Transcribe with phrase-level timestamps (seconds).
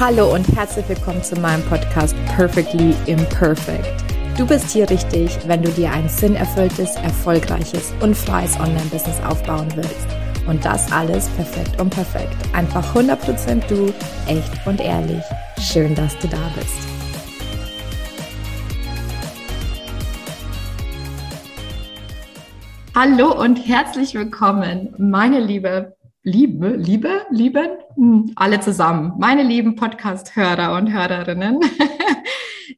[0.00, 4.02] Hallo und herzlich willkommen zu meinem Podcast Perfectly Imperfect.
[4.36, 10.08] Du bist hier richtig, wenn du dir ein sinnerfülltes, erfolgreiches und freies Online-Business aufbauen willst.
[10.48, 12.34] Und das alles perfekt und perfekt.
[12.54, 13.92] Einfach 100% du,
[14.26, 15.22] echt und ehrlich.
[15.60, 16.74] Schön, dass du da bist.
[22.96, 25.94] Hallo und herzlich willkommen, meine liebe
[26.26, 31.60] Liebe, Liebe, Lieben, hm, alle zusammen, meine lieben Podcast-Hörer und Hörerinnen.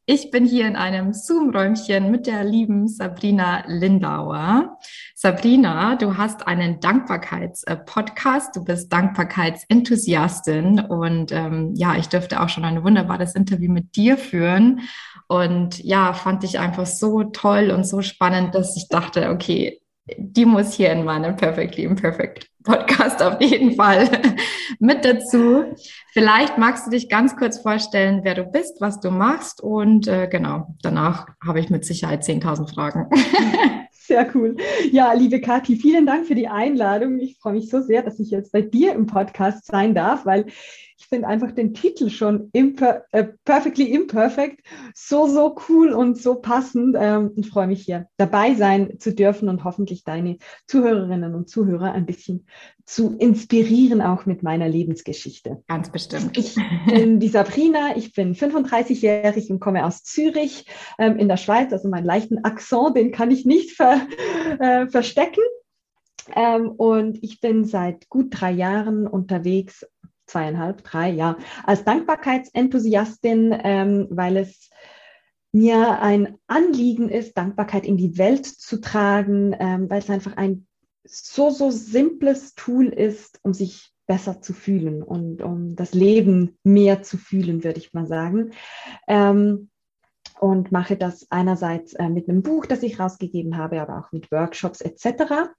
[0.08, 4.78] Ich bin hier in einem Zoom-Räumchen mit der lieben Sabrina Lindauer.
[5.16, 12.64] Sabrina, du hast einen Dankbarkeits-Podcast, du bist Dankbarkeitsenthusiastin und ähm, ja, ich dürfte auch schon
[12.64, 14.82] ein wunderbares Interview mit dir führen.
[15.26, 19.80] Und ja, fand ich einfach so toll und so spannend, dass ich dachte, okay,
[20.18, 24.08] die muss hier in meinem Perfectly Imperfect Podcast auf jeden Fall
[24.80, 25.64] mit dazu.
[26.12, 30.28] Vielleicht magst du dich ganz kurz vorstellen, wer du bist, was du machst und äh,
[30.28, 33.08] genau, danach habe ich mit Sicherheit 10.000 Fragen.
[33.92, 34.56] Sehr cool.
[34.92, 37.18] Ja, liebe Kathi, vielen Dank für die Einladung.
[37.18, 40.46] Ich freue mich so sehr, dass ich jetzt bei dir im Podcast sein darf, weil
[40.98, 44.62] ich finde einfach den Titel schon imper äh, Perfectly Imperfect
[44.94, 46.96] so, so cool und so passend.
[46.98, 51.92] Ähm, und freue mich hier dabei sein zu dürfen und hoffentlich deine Zuhörerinnen und Zuhörer
[51.92, 52.46] ein bisschen
[52.84, 55.62] zu inspirieren, auch mit meiner Lebensgeschichte.
[55.66, 56.38] Ganz bestimmt.
[56.38, 60.66] Ich bin die Sabrina, ich bin 35-jährig und komme aus Zürich
[60.98, 61.72] ähm, in der Schweiz.
[61.72, 64.00] Also meinen leichten Akzent, den kann ich nicht ver,
[64.58, 65.42] äh, verstecken.
[66.34, 69.86] Ähm, und ich bin seit gut drei Jahren unterwegs
[70.26, 74.70] zweieinhalb, drei, ja, als Dankbarkeitsenthusiastin, ähm, weil es
[75.52, 80.66] mir ein Anliegen ist, Dankbarkeit in die Welt zu tragen, ähm, weil es einfach ein
[81.04, 87.02] so, so simples Tool ist, um sich besser zu fühlen und um das Leben mehr
[87.02, 88.52] zu fühlen, würde ich mal sagen.
[89.08, 89.70] Ähm,
[90.40, 94.30] und mache das einerseits äh, mit einem Buch, das ich rausgegeben habe, aber auch mit
[94.30, 95.50] Workshops etc.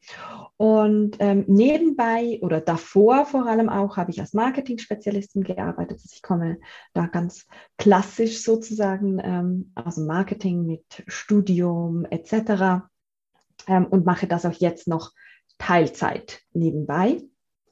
[0.58, 6.00] Und ähm, nebenbei oder davor vor allem auch habe ich als Marketing-Spezialistin gearbeitet.
[6.04, 6.58] Also ich komme
[6.94, 12.86] da ganz klassisch sozusagen ähm, aus dem Marketing mit Studium etc.
[13.68, 15.12] Ähm, und mache das auch jetzt noch
[15.58, 17.22] Teilzeit nebenbei.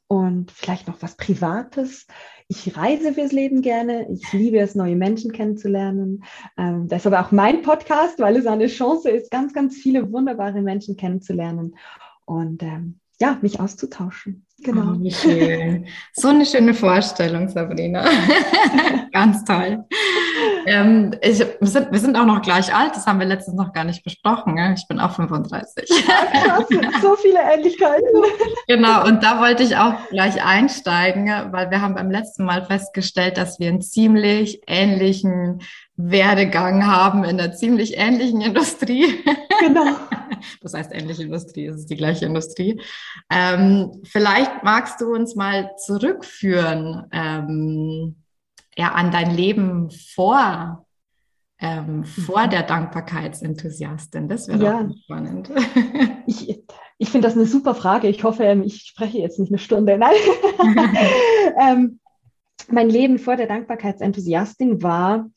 [0.07, 2.05] Und vielleicht noch was Privates.
[2.47, 4.07] Ich reise fürs Leben gerne.
[4.11, 6.23] Ich liebe es, neue Menschen kennenzulernen.
[6.57, 10.95] Ähm, deshalb auch mein Podcast, weil es eine Chance ist, ganz, ganz viele wunderbare Menschen
[10.95, 11.75] kennenzulernen
[12.25, 14.45] und ähm, ja, mich auszutauschen.
[14.59, 14.93] Genau.
[14.93, 15.87] Oh, wie schön.
[16.13, 18.05] So eine schöne Vorstellung, Sabrina.
[19.11, 19.85] ganz toll.
[20.65, 23.73] Ähm, ich, wir, sind, wir sind auch noch gleich alt, das haben wir letztens noch
[23.73, 24.57] gar nicht besprochen.
[24.57, 24.73] Ja?
[24.73, 25.89] Ich bin auch 35.
[25.89, 28.05] Ja, krass, so viele Ähnlichkeiten.
[28.67, 33.37] Genau, und da wollte ich auch gleich einsteigen, weil wir haben beim letzten Mal festgestellt,
[33.37, 35.61] dass wir einen ziemlich ähnlichen
[35.97, 39.23] Werdegang haben in einer ziemlich ähnlichen Industrie.
[39.59, 39.85] Genau.
[40.61, 42.81] Das heißt ähnliche Industrie, es ist die gleiche Industrie.
[43.31, 47.07] Ähm, vielleicht magst du uns mal zurückführen.
[47.11, 48.15] Ähm,
[48.77, 50.85] ja, an dein Leben vor,
[51.59, 52.49] ähm, vor mhm.
[52.49, 54.27] der Dankbarkeitsenthusiastin?
[54.27, 54.83] Das wäre ja.
[54.83, 55.51] doch spannend.
[56.27, 56.63] ich
[56.97, 58.07] ich finde das eine super Frage.
[58.07, 59.97] Ich hoffe, ähm, ich spreche jetzt nicht eine Stunde.
[59.97, 60.15] Nein.
[61.59, 61.99] ähm,
[62.69, 65.29] mein Leben vor der Dankbarkeitsenthusiastin war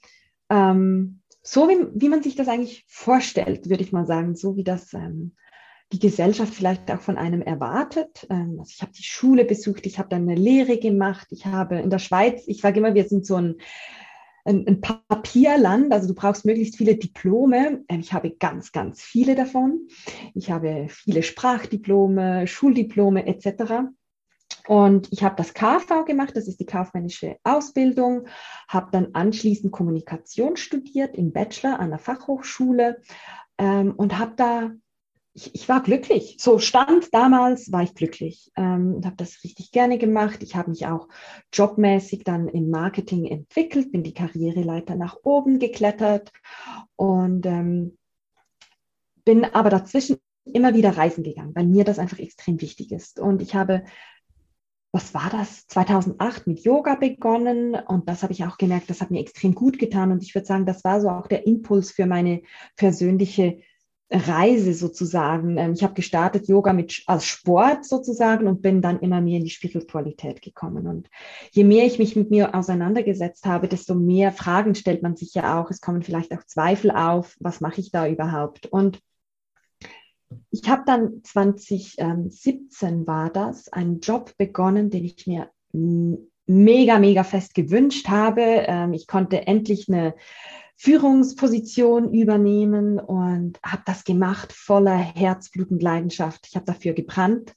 [0.51, 4.65] ähm, so, wie, wie man sich das eigentlich vorstellt, würde ich mal sagen, so wie
[4.65, 5.35] das ähm,
[5.93, 8.27] die Gesellschaft vielleicht auch von einem erwartet.
[8.31, 11.79] Ähm, also ich habe die Schule besucht, ich habe dann eine Lehre gemacht, ich habe
[11.79, 13.57] in der Schweiz, ich sage immer, wir sind so ein,
[14.45, 17.85] ein, ein Papierland, also du brauchst möglichst viele Diplome.
[17.89, 19.89] Ähm, ich habe ganz, ganz viele davon.
[20.35, 23.89] Ich habe viele Sprachdiplome, Schuldiplome etc.
[24.67, 28.27] Und ich habe das KV gemacht, das ist die kaufmännische Ausbildung,
[28.69, 33.01] habe dann anschließend Kommunikation studiert im Bachelor an der Fachhochschule
[33.57, 34.71] ähm, und habe da
[35.39, 36.37] ich, ich, war glücklich.
[36.41, 40.43] So stand damals, war ich glücklich ähm, und habe das richtig gerne gemacht.
[40.43, 41.09] Ich habe mich auch
[41.53, 46.33] jobmäßig dann im Marketing entwickelt, bin die Karriereleiter nach oben geklettert
[46.97, 47.97] und ähm,
[49.25, 53.21] bin aber dazwischen immer wieder reisen gegangen, weil mir das einfach extrem wichtig ist.
[53.21, 53.85] Und ich habe
[54.91, 59.11] was war das, 2008 mit Yoga begonnen und das habe ich auch gemerkt, das hat
[59.11, 62.07] mir extrem gut getan und ich würde sagen, das war so auch der Impuls für
[62.07, 62.41] meine
[62.75, 63.61] persönliche
[64.11, 65.59] Reise sozusagen.
[65.59, 69.45] Ähm, ich habe gestartet Yoga mit, als Sport sozusagen und bin dann immer mehr in
[69.45, 70.87] die Spiritualität gekommen.
[70.87, 71.09] Und
[71.53, 75.61] je mehr ich mich mit mir auseinandergesetzt habe, desto mehr Fragen stellt man sich ja
[75.61, 75.71] auch.
[75.71, 78.67] Es kommen vielleicht auch Zweifel auf, was mache ich da überhaupt?
[78.67, 79.01] Und
[80.51, 85.51] ich habe dann 2017 war das, einen Job begonnen, den ich mir
[86.47, 88.43] mega, mega fest gewünscht habe.
[88.43, 90.15] Ähm, ich konnte endlich eine
[90.81, 96.47] Führungsposition übernehmen und habe das gemacht voller Herzblut und Leidenschaft.
[96.49, 97.55] Ich habe dafür gebrannt.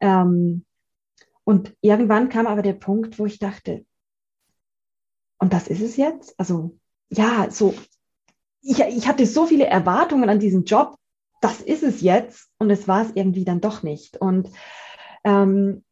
[0.00, 0.64] Ähm,
[1.44, 3.86] und irgendwann kam aber der Punkt, wo ich dachte,
[5.38, 6.34] und das ist es jetzt?
[6.38, 6.76] Also
[7.08, 7.72] ja, so,
[8.62, 10.96] ich, ich hatte so viele Erwartungen an diesen Job,
[11.40, 14.16] das ist es jetzt und es war es irgendwie dann doch nicht.
[14.16, 14.50] Und
[15.22, 15.84] ähm,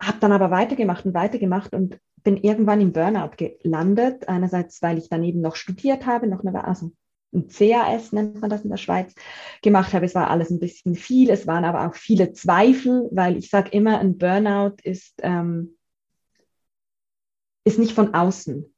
[0.00, 4.28] habe dann aber weitergemacht und weitergemacht und bin irgendwann im Burnout gelandet.
[4.28, 6.90] Einerseits, weil ich daneben noch studiert habe, noch eine, also
[7.32, 9.14] ein CAS nennt man das in der Schweiz,
[9.62, 10.06] gemacht habe.
[10.06, 11.30] Es war alles ein bisschen viel.
[11.30, 15.76] Es waren aber auch viele Zweifel, weil ich sage immer, ein Burnout ist, ähm,
[17.64, 18.73] ist nicht von außen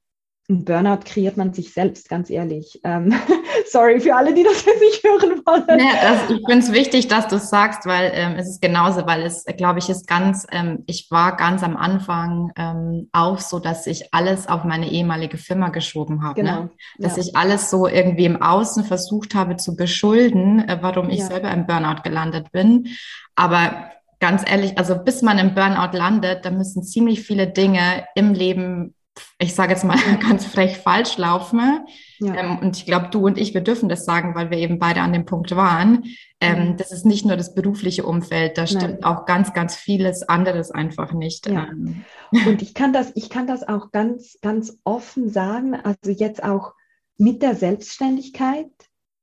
[0.48, 2.80] ein Burnout kreiert man sich selbst, ganz ehrlich.
[2.84, 3.12] Ähm,
[3.70, 5.80] sorry für alle, die das jetzt nicht hören wollen.
[5.80, 9.06] Ja, das, ich finde es wichtig, dass du es sagst, weil ähm, es ist genauso,
[9.06, 13.58] weil es, glaube ich, ist ganz, ähm, ich war ganz am Anfang ähm, auch so,
[13.58, 16.42] dass ich alles auf meine ehemalige Firma geschoben habe.
[16.42, 16.48] Ne?
[16.48, 16.62] Genau.
[16.62, 16.70] Ne?
[16.98, 17.24] Dass ja.
[17.24, 21.26] ich alles so irgendwie im Außen versucht habe zu beschulden, äh, warum ich ja.
[21.26, 22.88] selber im Burnout gelandet bin.
[23.34, 23.90] Aber
[24.20, 28.94] ganz ehrlich, also bis man im Burnout landet, da müssen ziemlich viele Dinge im Leben
[29.38, 29.96] ich sage jetzt mal
[30.28, 31.86] ganz frech falsch laufen.
[32.18, 32.34] Ja.
[32.34, 35.00] Ähm, und ich glaube, du und ich, wir dürfen das sagen, weil wir eben beide
[35.00, 36.04] an dem Punkt waren.
[36.40, 36.76] Ähm, mhm.
[36.76, 39.04] Das ist nicht nur das berufliche Umfeld, da stimmt Nein.
[39.04, 41.46] auch ganz, ganz vieles anderes einfach nicht.
[41.46, 41.68] Ja.
[41.68, 42.04] Ähm.
[42.46, 45.74] Und ich kann das, ich kann das auch ganz, ganz offen sagen.
[45.74, 46.74] Also jetzt auch
[47.18, 48.70] mit der Selbstständigkeit,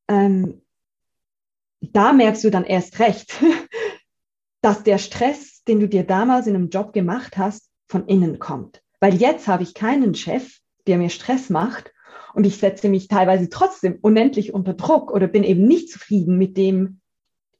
[0.07, 0.61] ähm,
[1.81, 3.33] da merkst du dann erst recht,
[4.61, 8.82] dass der Stress, den du dir damals in einem Job gemacht hast, von innen kommt.
[9.03, 11.91] Weil jetzt habe ich keinen Chef, der mir Stress macht
[12.33, 16.55] und ich setze mich teilweise trotzdem unendlich unter Druck oder bin eben nicht zufrieden mit
[16.55, 17.01] dem,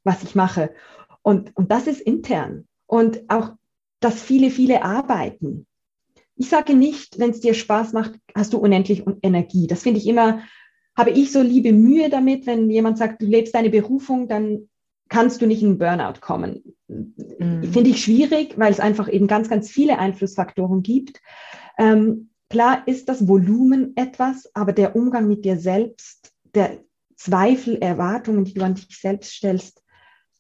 [0.06, 0.74] was ich mache.
[1.22, 2.66] Und, und das ist intern.
[2.86, 3.56] Und auch,
[4.00, 5.68] dass viele, viele arbeiten.
[6.38, 9.68] Ich sage nicht, wenn es dir Spaß macht, hast du unendlich Energie.
[9.68, 10.44] Das finde ich immer,
[10.96, 14.70] habe ich so liebe Mühe damit, wenn jemand sagt, du lebst deine Berufung, dann
[15.10, 16.64] kannst du nicht in Burnout kommen.
[17.40, 17.64] Mhm.
[17.64, 21.22] Finde ich schwierig, weil es einfach eben ganz, ganz viele Einflussfaktoren gibt.
[21.78, 26.80] Ähm, klar ist das Volumen etwas, aber der Umgang mit dir selbst, der
[27.16, 29.84] Zweifel, Erwartungen, die du an dich selbst stellst,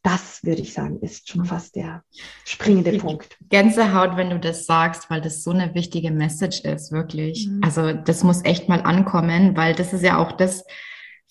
[0.04, 2.04] das würde ich sagen, ist schon fast der
[2.44, 3.38] springende ich Punkt.
[3.50, 7.48] Gänsehaut, wenn du das sagst, weil das so eine wichtige Message ist, wirklich.
[7.48, 7.62] Mhm.
[7.64, 10.66] Also das muss echt mal ankommen, weil das ist ja auch das,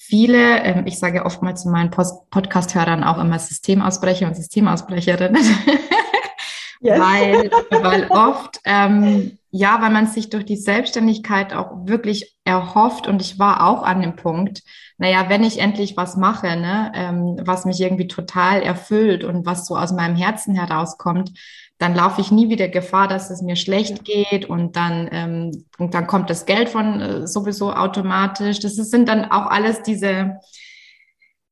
[0.04, 5.42] viele, ähm, ich sage oftmals zu meinen Podcast-Hörern auch immer Systemausbrecher und Systemausbrecherinnen,
[6.80, 7.00] yes.
[7.00, 13.20] weil, weil oft, ähm, ja, weil man sich durch die Selbstständigkeit auch wirklich erhofft und
[13.20, 14.62] ich war auch an dem Punkt,
[14.96, 19.66] naja, wenn ich endlich was mache, ne, ähm, was mich irgendwie total erfüllt und was
[19.66, 21.32] so aus meinem Herzen herauskommt,
[21.76, 25.92] dann laufe ich nie wieder Gefahr, dass es mir schlecht geht und dann, ähm, und
[25.92, 28.58] dann kommt das Geld von äh, sowieso automatisch.
[28.60, 30.38] Das sind dann auch alles diese,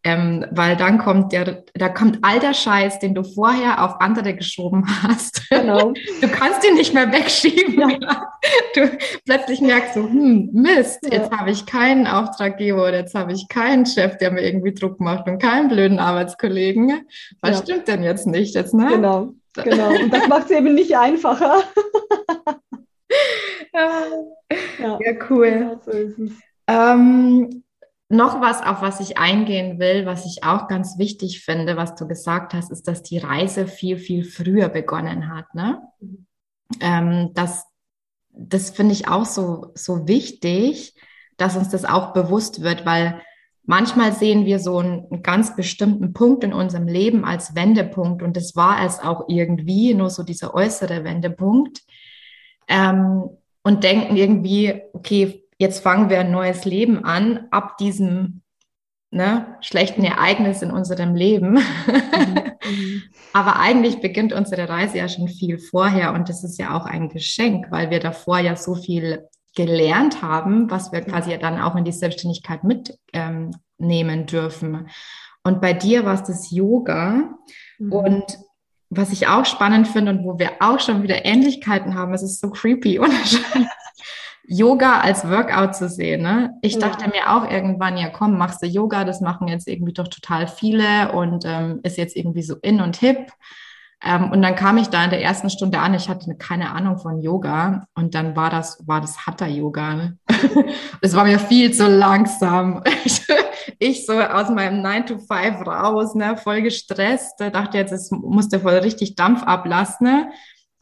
[0.04, 4.34] ähm, weil dann kommt der, da kommt all der Scheiß, den du vorher auf andere
[4.34, 5.48] geschoben hast.
[5.50, 5.92] Genau.
[6.20, 7.78] Du kannst ihn nicht mehr wegschieben.
[7.78, 7.98] Ja.
[8.74, 8.90] Du
[9.24, 11.12] plötzlich merkst so, hm, Mist, ja.
[11.12, 14.98] jetzt habe ich keinen Auftraggeber oder jetzt habe ich keinen Chef, der mir irgendwie Druck
[14.98, 17.06] macht und keinen blöden Arbeitskollegen.
[17.40, 17.62] Was ja.
[17.62, 18.88] stimmt denn jetzt nicht jetzt, ne?
[18.88, 19.90] Genau, genau.
[19.90, 21.62] Und das macht es eben nicht einfacher.
[23.72, 24.02] ja.
[24.78, 24.98] ja,
[25.30, 25.46] cool.
[25.46, 26.32] Ja, so ist es.
[26.66, 27.62] Ähm,
[28.12, 32.06] noch was, auf was ich eingehen will, was ich auch ganz wichtig finde, was du
[32.06, 35.54] gesagt hast, ist, dass die Reise viel, viel früher begonnen hat.
[35.54, 35.80] Ne?
[36.00, 36.26] Mhm.
[36.80, 37.66] Ähm, das
[38.32, 40.94] das finde ich auch so, so wichtig,
[41.36, 43.20] dass uns das auch bewusst wird, weil
[43.64, 48.36] manchmal sehen wir so einen, einen, ganz bestimmten Punkt in unserem Leben als Wendepunkt und
[48.36, 51.82] das war es auch irgendwie, nur so dieser äußere Wendepunkt
[52.68, 53.24] ähm,
[53.62, 58.42] und denken irgendwie, okay, jetzt fangen wir ein neues Leben an ab diesem
[59.12, 61.52] ne, schlechten Ereignis in unserem Leben.
[61.52, 63.02] Mhm.
[63.32, 67.08] Aber eigentlich beginnt unsere Reise ja schon viel vorher und das ist ja auch ein
[67.08, 71.76] Geschenk, weil wir davor ja so viel gelernt haben, was wir quasi ja dann auch
[71.76, 74.88] in die Selbstständigkeit mitnehmen ähm, dürfen.
[75.44, 77.30] Und bei dir war es das Yoga
[77.78, 77.92] mhm.
[77.92, 78.38] und
[78.90, 82.40] was ich auch spannend finde und wo wir auch schon wieder Ähnlichkeiten haben, es ist
[82.40, 83.12] so creepy und
[84.44, 86.22] Yoga als Workout zu sehen.
[86.22, 86.54] Ne?
[86.62, 86.80] Ich ja.
[86.80, 90.48] dachte mir auch irgendwann, ja komm, machst du Yoga, das machen jetzt irgendwie doch total
[90.48, 93.32] viele und ähm, ist jetzt irgendwie so in und hip.
[94.04, 96.98] Ähm, und dann kam ich da in der ersten Stunde an, ich hatte keine Ahnung
[96.98, 99.94] von Yoga und dann war das, war das Hatha-Yoga.
[99.94, 100.18] Ne?
[101.00, 102.82] Es war mir viel zu langsam.
[103.78, 108.60] ich so aus meinem 9 to 5 raus, ne, voll gestresst, dachte jetzt, es musste
[108.60, 110.06] voll richtig Dampf ablassen.
[110.06, 110.30] Ne?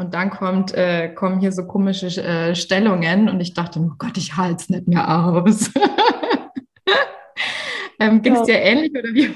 [0.01, 4.17] Und dann kommt, äh, kommen hier so komische äh, Stellungen und ich dachte, oh Gott,
[4.17, 5.71] ich halte es nicht mehr aus.
[8.01, 9.35] ähm, Ging es dir ähnlich oder wie?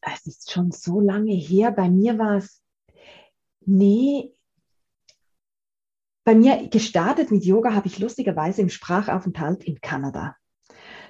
[0.00, 1.70] es ist schon so lange her.
[1.70, 2.60] Bei mir war es,
[3.66, 4.32] nee,
[6.24, 10.34] bei mir gestartet mit Yoga habe ich lustigerweise im Sprachaufenthalt in Kanada.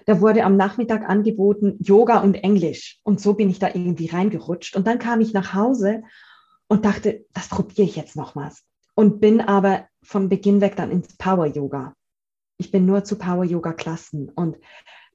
[0.05, 3.01] Da wurde am Nachmittag angeboten Yoga und Englisch.
[3.03, 4.77] Und so bin ich da irgendwie reingerutscht.
[4.77, 6.03] Und dann kam ich nach Hause
[6.71, 8.65] und dachte, das probiere ich jetzt nochmals.
[8.95, 11.95] Und bin aber von Beginn weg dann ins Power Yoga.
[12.59, 14.57] Ich bin nur zu Power Yoga Klassen und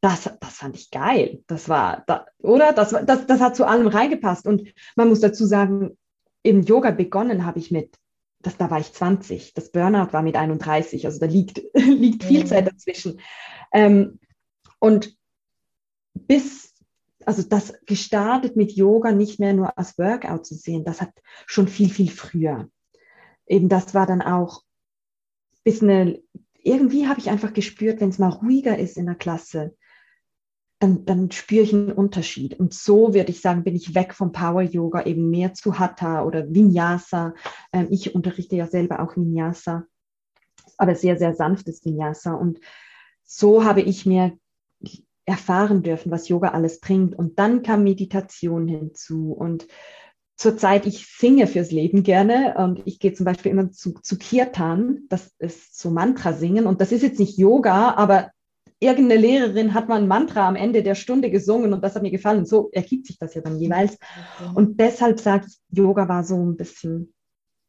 [0.02, 1.44] das, das fand ich geil.
[1.48, 2.74] Das war, da, oder?
[2.74, 4.46] Das, das, das hat zu allem reingepasst.
[4.46, 5.98] Und man muss dazu sagen,
[6.44, 7.98] im Yoga begonnen habe ich mit,
[8.42, 9.54] das, da war ich 20.
[9.54, 11.06] Das Burnout war mit 31.
[11.06, 12.48] Also da liegt, liegt viel mhm.
[12.48, 13.22] Zeit dazwischen.
[13.72, 14.20] Ähm,
[14.80, 15.16] und
[16.14, 16.75] bis
[17.26, 21.12] also das gestartet mit Yoga nicht mehr nur als Workout zu sehen, das hat
[21.46, 22.70] schon viel, viel früher.
[23.48, 24.64] Eben das war dann auch
[25.64, 26.22] bis eine,
[26.64, 29.76] irgendwie habe ich einfach gespürt, wenn es mal ruhiger ist in der Klasse,
[30.80, 32.60] dann, dann spüre ich einen Unterschied.
[32.60, 36.24] Und so würde ich sagen, bin ich weg vom Power Yoga eben mehr zu Hatha
[36.24, 37.34] oder Vinyasa.
[37.72, 39.86] Ähm, ich unterrichte ja selber auch Vinyasa,
[40.78, 42.34] aber sehr, sehr sanftes Vinyasa.
[42.34, 42.60] Und
[43.24, 44.38] so habe ich mir
[45.26, 47.18] erfahren dürfen, was Yoga alles bringt.
[47.18, 49.32] Und dann kam Meditation hinzu.
[49.32, 49.68] Und
[50.38, 55.02] zurzeit, ich singe fürs Leben gerne und ich gehe zum Beispiel immer zu, zu Kirtan,
[55.10, 56.68] das ist so Mantra singen.
[56.68, 58.32] Und das ist jetzt nicht Yoga, aber
[58.80, 62.12] irgendeine Lehrerin hat mal ein Mantra am Ende der Stunde gesungen und das hat mir
[62.12, 62.40] gefallen.
[62.40, 63.98] Und so ergibt sich das ja dann jeweils.
[64.54, 67.14] Und deshalb sage ich, Yoga war so ein bisschen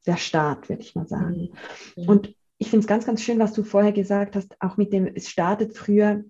[0.06, 1.50] der Start, würde ich mal sagen.
[1.96, 5.06] Und ich finde es ganz, ganz schön, was du vorher gesagt hast, auch mit dem,
[5.06, 6.25] es startet früher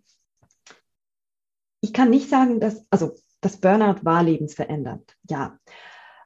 [1.81, 5.59] ich kann nicht sagen, dass, also das Burnout war lebensverändert, ja.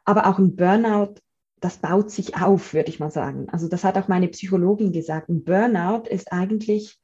[0.05, 1.15] Aber auch ein Burnout,
[1.61, 3.49] das baut sich auf, würde ich mal sagen.
[3.51, 5.29] Also das hat auch meine Psychologin gesagt.
[5.29, 6.99] Ein Burnout ist eigentlich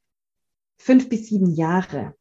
[0.78, 2.14] fünf bis sieben Jahre,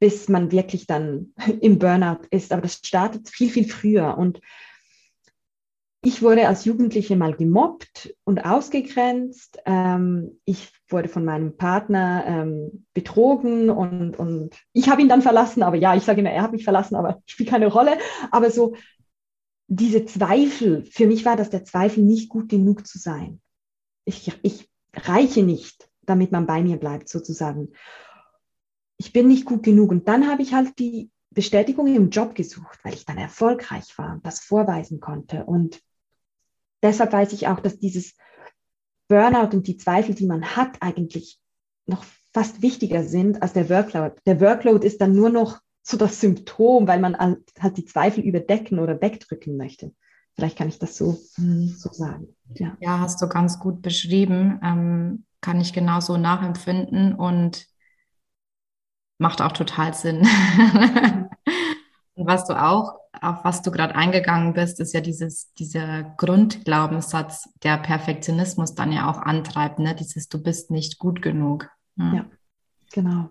[0.00, 2.52] bis man wirklich dann im Burnout ist.
[2.52, 4.16] Aber das startet viel, viel früher.
[4.16, 4.40] Und
[6.00, 9.58] ich wurde als Jugendliche mal gemobbt und ausgegrenzt.
[9.66, 15.62] Ähm, ich wurde von meinem Partner ähm, betrogen und, und ich habe ihn dann verlassen.
[15.62, 17.98] Aber ja, ich sage immer, er hat mich verlassen, aber spielt keine Rolle.
[18.30, 18.74] Aber so
[19.66, 23.40] diese Zweifel, für mich war das der Zweifel, nicht gut genug zu sein.
[24.04, 27.72] Ich, ich reiche nicht, damit man bei mir bleibt, sozusagen.
[28.98, 29.90] Ich bin nicht gut genug.
[29.90, 34.14] Und dann habe ich halt die Bestätigung im Job gesucht, weil ich dann erfolgreich war
[34.14, 35.44] und das vorweisen konnte.
[35.44, 35.82] Und
[36.82, 38.14] deshalb weiß ich auch, dass dieses
[39.08, 41.38] Burnout und die Zweifel, die man hat, eigentlich
[41.86, 44.16] noch fast wichtiger sind als der Workload.
[44.26, 48.78] Der Workload ist dann nur noch so das Symptom, weil man halt die Zweifel überdecken
[48.78, 49.94] oder wegdrücken möchte.
[50.34, 51.68] Vielleicht kann ich das so, mhm.
[51.68, 52.28] so sagen.
[52.54, 52.76] Ja.
[52.80, 54.60] ja, hast du ganz gut beschrieben.
[54.62, 57.66] Ähm, kann ich genauso nachempfinden und
[59.18, 60.18] macht auch total Sinn.
[62.14, 67.48] und was du auch auf was du gerade eingegangen bist, ist ja dieses, dieser Grundglaubenssatz,
[67.62, 69.94] der Perfektionismus dann ja auch antreibt, ne?
[69.94, 71.68] Dieses Du bist nicht gut genug.
[71.96, 72.24] Ja, ja
[72.92, 73.30] genau.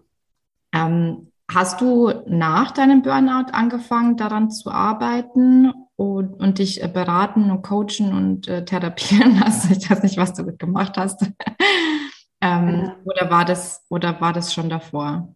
[0.74, 7.50] Ähm, hast du nach deinem Burnout angefangen, daran zu arbeiten und, und dich äh, beraten
[7.52, 9.72] und coachen und äh, therapieren lassen?
[9.78, 11.22] Ich weiß nicht, was du gemacht hast.
[12.42, 12.96] ähm, ja.
[13.06, 15.34] Oder war das, oder war das schon davor?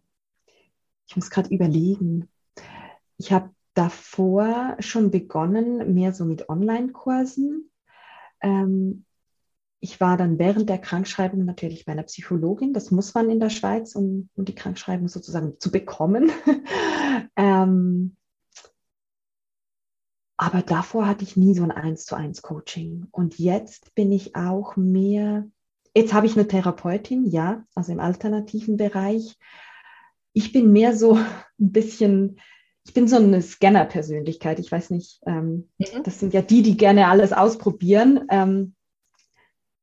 [1.12, 2.30] ich muss gerade überlegen.
[3.18, 7.70] Ich habe davor schon begonnen, mehr so mit Online-Kursen.
[8.40, 9.04] Ähm,
[9.80, 12.72] ich war dann während der Krankschreibung natürlich bei einer Psychologin.
[12.72, 16.30] Das muss man in der Schweiz, um, um die Krankschreibung sozusagen zu bekommen.
[17.36, 18.16] ähm,
[20.36, 23.06] aber davor hatte ich nie so ein Eins zu eins Coaching.
[23.10, 25.48] Und jetzt bin ich auch mehr,
[25.96, 29.36] jetzt habe ich eine Therapeutin, ja, also im alternativen Bereich.
[30.32, 31.14] Ich bin mehr so
[31.60, 32.40] ein bisschen,
[32.84, 34.58] ich bin so eine Scanner-Persönlichkeit.
[34.58, 36.02] Ich weiß nicht, ähm, mhm.
[36.04, 38.26] das sind ja die, die gerne alles ausprobieren.
[38.30, 38.74] Ähm,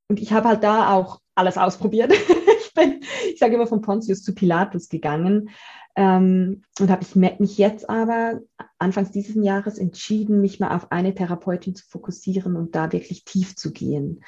[0.09, 2.11] und ich habe halt da auch alles ausprobiert.
[2.61, 3.01] ich bin,
[3.31, 5.49] ich sage immer von Pontius zu Pilatus gegangen.
[5.95, 8.41] Ähm, und habe ich mich jetzt aber
[8.77, 13.55] anfangs dieses Jahres entschieden, mich mal auf eine Therapeutin zu fokussieren und da wirklich tief
[13.55, 14.23] zu gehen.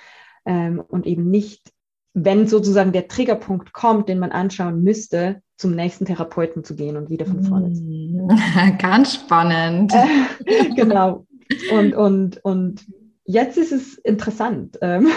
[0.46, 1.72] Ähm, und eben nicht,
[2.14, 7.10] wenn sozusagen der Triggerpunkt kommt, den man anschauen müsste, zum nächsten Therapeuten zu gehen und
[7.10, 8.28] wieder von vorne zu gehen.
[8.80, 9.94] Ganz spannend.
[9.94, 11.28] Äh, genau.
[11.72, 12.86] Und, und, und
[13.26, 14.80] jetzt ist es interessant.
[14.82, 15.08] Ähm,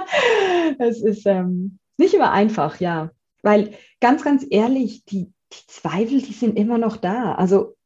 [0.78, 3.10] es ist ähm, nicht immer einfach, ja.
[3.42, 7.34] Weil ganz, ganz ehrlich, die, die Zweifel, die sind immer noch da.
[7.34, 7.76] Also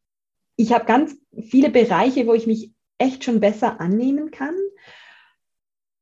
[0.56, 4.54] ich habe ganz viele Bereiche, wo ich mich echt schon besser annehmen kann.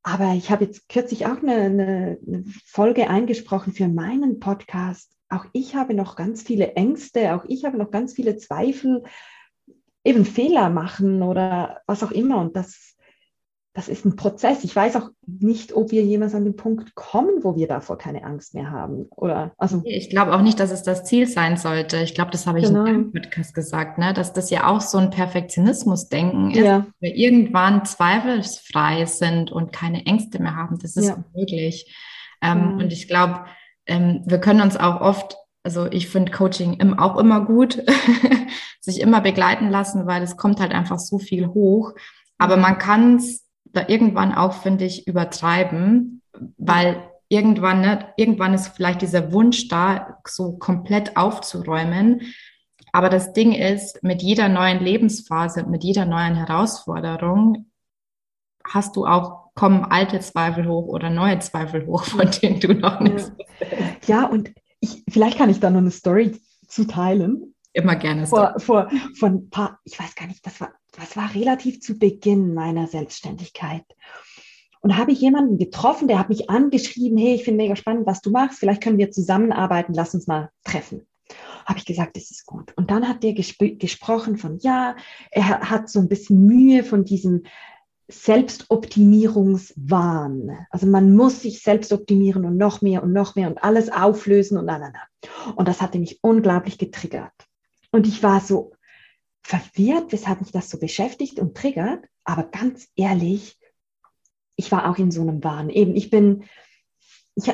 [0.02, 5.17] Aber ich habe jetzt kürzlich auch eine, eine, eine, Folge eingesprochen für meinen Podcast.
[5.28, 9.02] Auch ich habe noch ganz viele Ängste, auch ich habe noch ganz viele Zweifel,
[10.04, 12.38] eben Fehler machen oder was auch immer.
[12.38, 12.96] Und das
[13.78, 14.64] das ist ein Prozess.
[14.64, 18.24] Ich weiß auch nicht, ob wir jemals an den Punkt kommen, wo wir davor keine
[18.24, 19.06] Angst mehr haben.
[19.14, 21.98] Oder also ich glaube auch nicht, dass es das Ziel sein sollte.
[21.98, 22.80] Ich glaube, das habe ich genau.
[22.80, 24.12] in einem Podcast gesagt, ne?
[24.14, 26.86] dass das ja auch so ein Perfektionismus-Denken ist, ja.
[26.98, 30.80] wir irgendwann zweifelsfrei sind und keine Ängste mehr haben.
[30.80, 31.22] Das ist ja.
[31.32, 31.94] möglich.
[32.42, 32.84] Ähm, ja.
[32.84, 33.44] Und ich glaube,
[33.88, 35.36] ähm, wir können uns auch oft
[35.68, 37.82] also ich finde Coaching auch immer gut,
[38.80, 41.92] sich immer begleiten lassen, weil es kommt halt einfach so viel hoch.
[42.38, 46.22] Aber man kann es da irgendwann auch, finde ich, übertreiben,
[46.56, 52.22] weil irgendwann, ne, irgendwann ist vielleicht dieser Wunsch da, so komplett aufzuräumen.
[52.92, 57.66] Aber das Ding ist, mit jeder neuen Lebensphase, mit jeder neuen Herausforderung
[58.64, 63.00] hast du auch, kommen alte Zweifel hoch oder neue Zweifel hoch, von denen du noch
[63.00, 63.32] nichts
[64.06, 67.54] Ja, ja und ich, vielleicht kann ich da noch eine Story zu teilen.
[67.72, 68.26] Immer gerne.
[68.26, 71.98] Vor, vor, vor ein paar, ich weiß gar nicht, das war das war relativ zu
[71.98, 73.84] Beginn meiner Selbstständigkeit.
[74.80, 78.06] Und da habe ich jemanden getroffen, der hat mich angeschrieben, hey, ich finde mega spannend,
[78.06, 81.06] was du machst, vielleicht können wir zusammenarbeiten, lass uns mal treffen.
[81.66, 82.72] Habe ich gesagt, das ist gut.
[82.76, 84.96] Und dann hat der gesp gesprochen von, ja,
[85.30, 87.42] er hat so ein bisschen Mühe von diesem
[88.08, 90.66] Selbstoptimierungswahn.
[90.70, 94.56] Also man muss sich selbst optimieren und noch mehr und noch mehr und alles auflösen
[94.58, 94.92] und na.
[95.56, 97.34] Und das hatte mich unglaublich getriggert.
[97.90, 98.72] Und ich war so,
[99.48, 102.04] verwirrt, weshalb mich das so beschäftigt und triggert.
[102.24, 103.58] Aber ganz ehrlich,
[104.56, 105.70] ich war auch in so einem Wahn.
[105.70, 106.44] Eben, ich bin,
[107.34, 107.50] ich,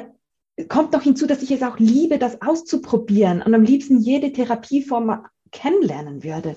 [0.68, 5.24] kommt noch hinzu, dass ich es auch liebe, das auszuprobieren und am liebsten jede Therapieform
[5.52, 6.56] kennenlernen würde.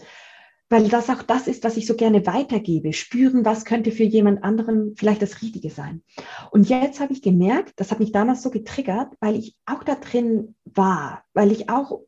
[0.70, 2.92] Weil das auch das ist, was ich so gerne weitergebe.
[2.92, 6.04] Spüren, was könnte für jemand anderen vielleicht das Richtige sein.
[6.52, 9.96] Und jetzt habe ich gemerkt, das hat mich damals so getriggert, weil ich auch da
[9.96, 12.02] drin war, weil ich auch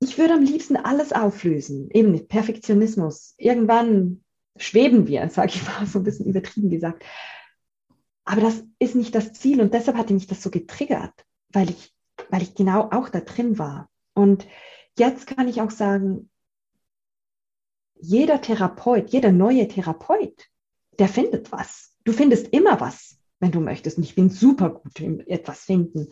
[0.00, 3.34] ich würde am liebsten alles auflösen, eben mit Perfektionismus.
[3.36, 4.24] Irgendwann
[4.56, 7.04] schweben wir, sage ich mal, so ein bisschen übertrieben gesagt.
[8.24, 11.14] Aber das ist nicht das Ziel und deshalb hatte mich das so getriggert,
[11.50, 11.94] weil ich,
[12.28, 13.88] weil ich genau auch da drin war.
[14.14, 14.46] Und
[14.98, 16.28] jetzt kann ich auch sagen,
[18.00, 20.46] jeder Therapeut, jeder neue Therapeut,
[20.98, 21.94] der findet was.
[22.04, 23.98] Du findest immer was, wenn du möchtest.
[23.98, 26.08] Und ich bin super gut im etwas finden.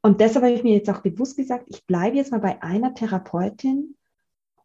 [0.00, 2.94] Und deshalb habe ich mir jetzt auch bewusst gesagt, ich bleibe jetzt mal bei einer
[2.94, 3.96] Therapeutin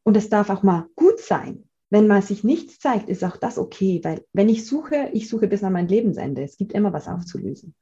[0.03, 1.69] und es darf auch mal gut sein.
[1.89, 5.47] Wenn man sich nichts zeigt, ist auch das okay, weil wenn ich suche, ich suche
[5.47, 6.43] bis an mein Lebensende.
[6.43, 7.75] Es gibt immer was aufzulösen.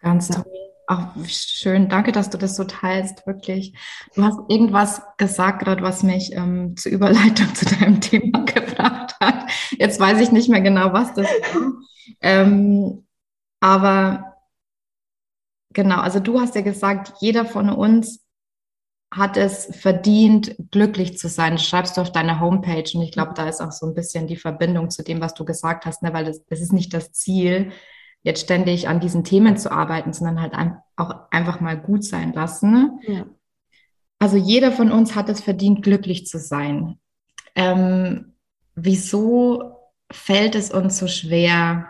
[0.00, 0.44] Ganz toll.
[0.88, 3.74] Auch schön, danke, dass du das so teilst, wirklich.
[4.14, 9.50] Du hast irgendwas gesagt gerade, was mich ähm, zur Überleitung zu deinem Thema gebracht hat.
[9.72, 11.72] Jetzt weiß ich nicht mehr genau, was das war.
[12.20, 13.04] ähm,
[13.60, 14.36] aber
[15.76, 18.24] Genau, also du hast ja gesagt, jeder von uns
[19.12, 21.52] hat es verdient, glücklich zu sein.
[21.52, 24.26] Das schreibst du auf deiner Homepage und ich glaube, da ist auch so ein bisschen
[24.26, 26.14] die Verbindung zu dem, was du gesagt hast, ne?
[26.14, 27.72] weil das, das ist nicht das Ziel,
[28.22, 30.54] jetzt ständig an diesen Themen zu arbeiten, sondern halt
[30.96, 32.98] auch einfach mal gut sein lassen.
[33.06, 33.26] Ja.
[34.18, 36.98] Also jeder von uns hat es verdient, glücklich zu sein.
[37.54, 38.34] Ähm,
[38.74, 39.76] wieso
[40.10, 41.88] fällt es uns so schwer,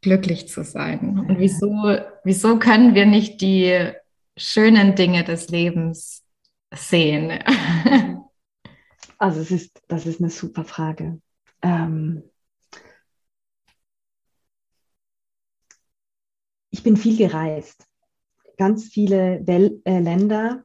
[0.00, 1.18] glücklich zu sein?
[1.28, 3.92] Und wieso, wieso können wir nicht die
[4.36, 6.24] schönen Dinge des Lebens
[6.72, 7.38] sehen?
[9.20, 11.20] Also es ist, das ist eine super Frage.
[11.60, 12.22] Ähm,
[16.88, 17.86] bin viel gereist.
[18.56, 20.64] Ganz viele Wel äh, Länder,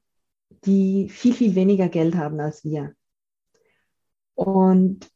[0.63, 2.95] die viel, viel weniger Geld haben als wir.
[4.33, 5.11] Und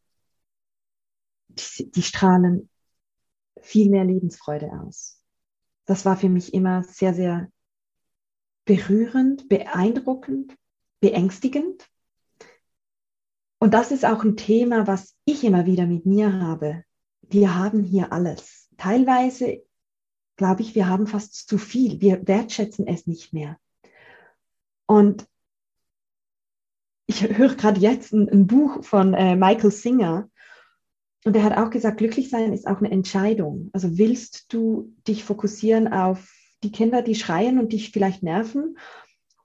[1.48, 2.70] die, die strahlen
[3.62, 5.24] viel mehr Lebensfreude aus.
[5.86, 7.50] Das war für mich immer sehr, sehr
[8.66, 10.58] berührend, beeindruckend,
[11.00, 11.90] beängstigend.
[13.60, 16.84] Und das ist auch ein Thema, was ich immer wieder mit mir habe.
[17.22, 18.68] Wir haben hier alles.
[18.76, 19.66] Teilweise
[20.38, 22.00] glaube ich, wir haben fast zu viel.
[22.00, 23.58] Wir wertschätzen es nicht mehr.
[24.86, 25.28] Und
[27.08, 30.30] ich höre gerade jetzt ein, ein, Buch von äh, Michael Singer
[31.26, 33.70] und er hat auch gesagt, glücklich sein ist auch eine Entscheidung.
[33.74, 38.78] Also willst du dich fokussieren auf die Kinder, die schreien und dich vielleicht nerven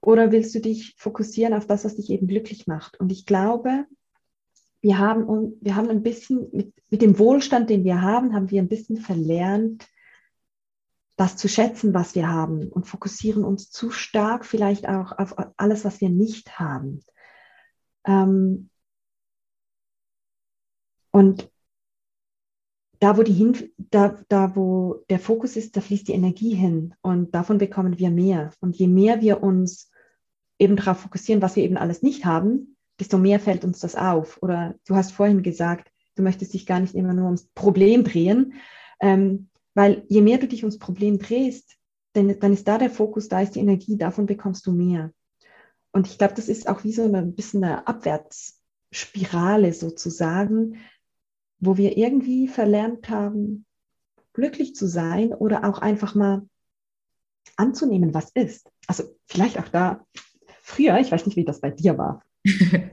[0.00, 3.00] oder willst du dich fokussieren auf das, was dich eben glücklich macht?
[3.00, 3.86] Und ich glaube,
[4.80, 8.60] wir haben, wir haben ein bisschen, mit, mit dem Wohlstand, den wir haben, haben wir
[8.60, 9.86] ein bisschen verlernt,
[11.16, 15.84] das zu schätzen, was wir haben und fokussieren uns zu stark vielleicht auch auf alles,
[15.84, 17.00] was wir nicht haben.
[18.06, 18.70] Ähm
[21.10, 21.50] und
[22.98, 26.94] da, wo die hin, da, da, wo der Fokus ist, da fließt die Energie hin
[27.02, 28.52] und davon bekommen wir mehr.
[28.60, 29.90] Und je mehr wir uns
[30.58, 34.40] eben darauf fokussieren, was wir eben alles nicht haben, desto mehr fällt uns das auf.
[34.40, 38.54] Oder du hast vorhin gesagt, du möchtest dich gar nicht immer nur ums Problem drehen.
[39.00, 41.76] Ähm, weil je mehr du dich ums Problem drehst,
[42.14, 45.12] denn, dann ist da der Fokus, da ist die Energie, davon bekommst du mehr.
[45.92, 50.78] Und ich glaube, das ist auch wie so ein bisschen eine Abwärtsspirale sozusagen,
[51.58, 53.66] wo wir irgendwie verlernt haben,
[54.32, 56.48] glücklich zu sein oder auch einfach mal
[57.56, 58.70] anzunehmen, was ist.
[58.86, 60.06] Also vielleicht auch da
[60.62, 62.22] früher, ich weiß nicht, wie das bei dir war.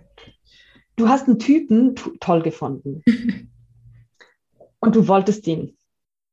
[0.96, 3.02] Du hast einen Typen toll gefunden
[4.80, 5.79] und du wolltest ihn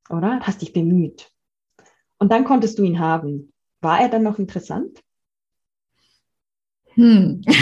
[0.09, 0.40] oder?
[0.40, 1.31] Hast dich bemüht.
[2.19, 3.53] Und dann konntest du ihn haben.
[3.81, 5.03] War er dann noch interessant?
[6.95, 7.42] Hm.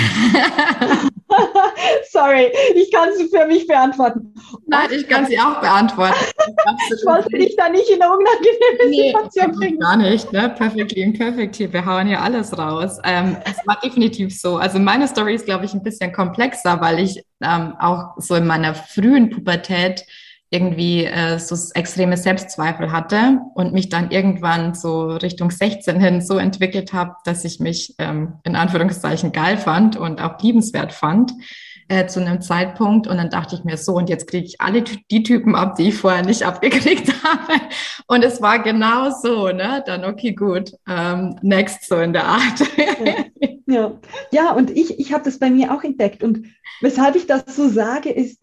[2.10, 4.32] Sorry, ich kann sie für mich beantworten.
[4.66, 6.14] Nein, ich kann sie auch beantworten.
[6.94, 9.80] ich wollte dich da nicht in eine unangenehme nee, Situation bringen.
[9.80, 10.54] Gar nicht, ne?
[10.56, 11.72] Perfectly imperfect hier.
[11.72, 13.00] Wir hauen hier alles raus.
[13.02, 14.58] Ähm, es war definitiv so.
[14.58, 18.46] Also meine Story ist, glaube ich, ein bisschen komplexer, weil ich ähm, auch so in
[18.46, 20.04] meiner frühen Pubertät
[20.50, 26.38] irgendwie äh, so extreme Selbstzweifel hatte und mich dann irgendwann so Richtung 16 hin so
[26.38, 31.32] entwickelt habe, dass ich mich ähm, in Anführungszeichen geil fand und auch liebenswert fand
[31.88, 33.06] äh, zu einem Zeitpunkt.
[33.06, 35.88] Und dann dachte ich mir so, und jetzt kriege ich alle die Typen ab, die
[35.88, 37.60] ich vorher nicht abgekriegt habe.
[38.06, 39.82] Und es war genau so, ne?
[39.86, 42.60] Dann, okay, gut, ähm, next so in der Art.
[43.66, 43.92] ja.
[44.30, 46.22] ja, und ich, ich habe das bei mir auch entdeckt.
[46.22, 46.46] Und
[46.80, 48.42] weshalb ich das so sage, ist,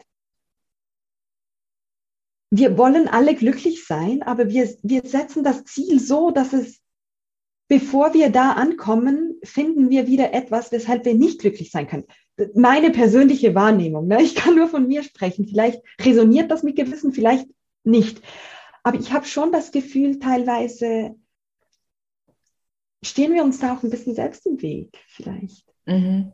[2.54, 6.82] wir wollen alle glücklich sein, aber wir, wir setzen das Ziel so, dass es,
[7.66, 12.04] bevor wir da ankommen, finden wir wieder etwas, weshalb wir nicht glücklich sein können.
[12.54, 14.20] Meine persönliche Wahrnehmung, ne?
[14.22, 15.48] ich kann nur von mir sprechen.
[15.48, 17.48] Vielleicht resoniert das mit Gewissen, vielleicht
[17.84, 18.20] nicht.
[18.82, 21.14] Aber ich habe schon das Gefühl, teilweise
[23.02, 25.72] stehen wir uns da auch ein bisschen selbst im Weg, vielleicht.
[25.86, 26.32] Mhm.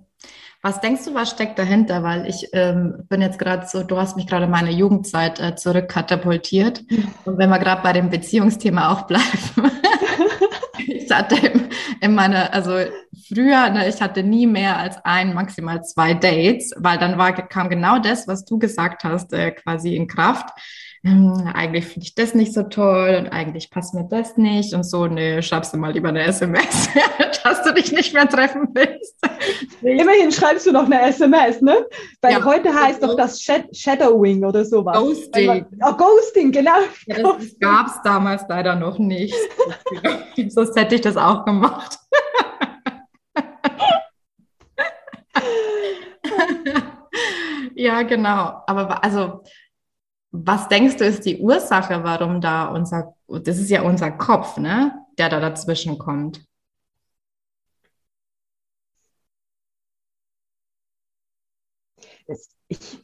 [0.61, 2.03] Was denkst du, was steckt dahinter?
[2.03, 6.83] Weil ich ähm, bin jetzt gerade so, du hast mich gerade meine Jugendzeit äh, zurückkatapultiert.
[7.25, 9.25] Und wenn wir gerade bei dem Beziehungsthema auch bleiben.
[10.79, 11.69] ich hatte in,
[12.01, 12.73] in meiner, also
[13.29, 17.69] früher, ne, ich hatte nie mehr als ein, maximal zwei Dates, weil dann war, kam
[17.69, 20.49] genau das, was du gesagt hast, äh, quasi in Kraft
[21.03, 24.85] hm, eigentlich finde ich das nicht so toll und eigentlich passt mir das nicht und
[24.85, 26.89] so, ne, schreibst du mal lieber eine SMS,
[27.45, 29.15] dass du dich nicht mehr treffen willst.
[29.81, 31.87] Immerhin schreibst du noch eine SMS, ne?
[32.21, 34.99] Weil ja, heute heißt doch das Shadowing oder sowas.
[34.99, 35.67] Ghosting.
[35.85, 36.81] oh, Ghosting, genau.
[37.07, 39.37] Ja, das gab es damals leider noch nicht.
[40.49, 41.97] Sonst hätte ich das auch gemacht.
[47.77, 48.63] ja, genau.
[48.67, 49.45] Aber also
[50.31, 54.93] was denkst du ist die Ursache, warum da unser, das ist ja unser Kopf, ne,
[55.19, 56.45] der da dazwischen kommt?
[62.69, 62.99] Ich,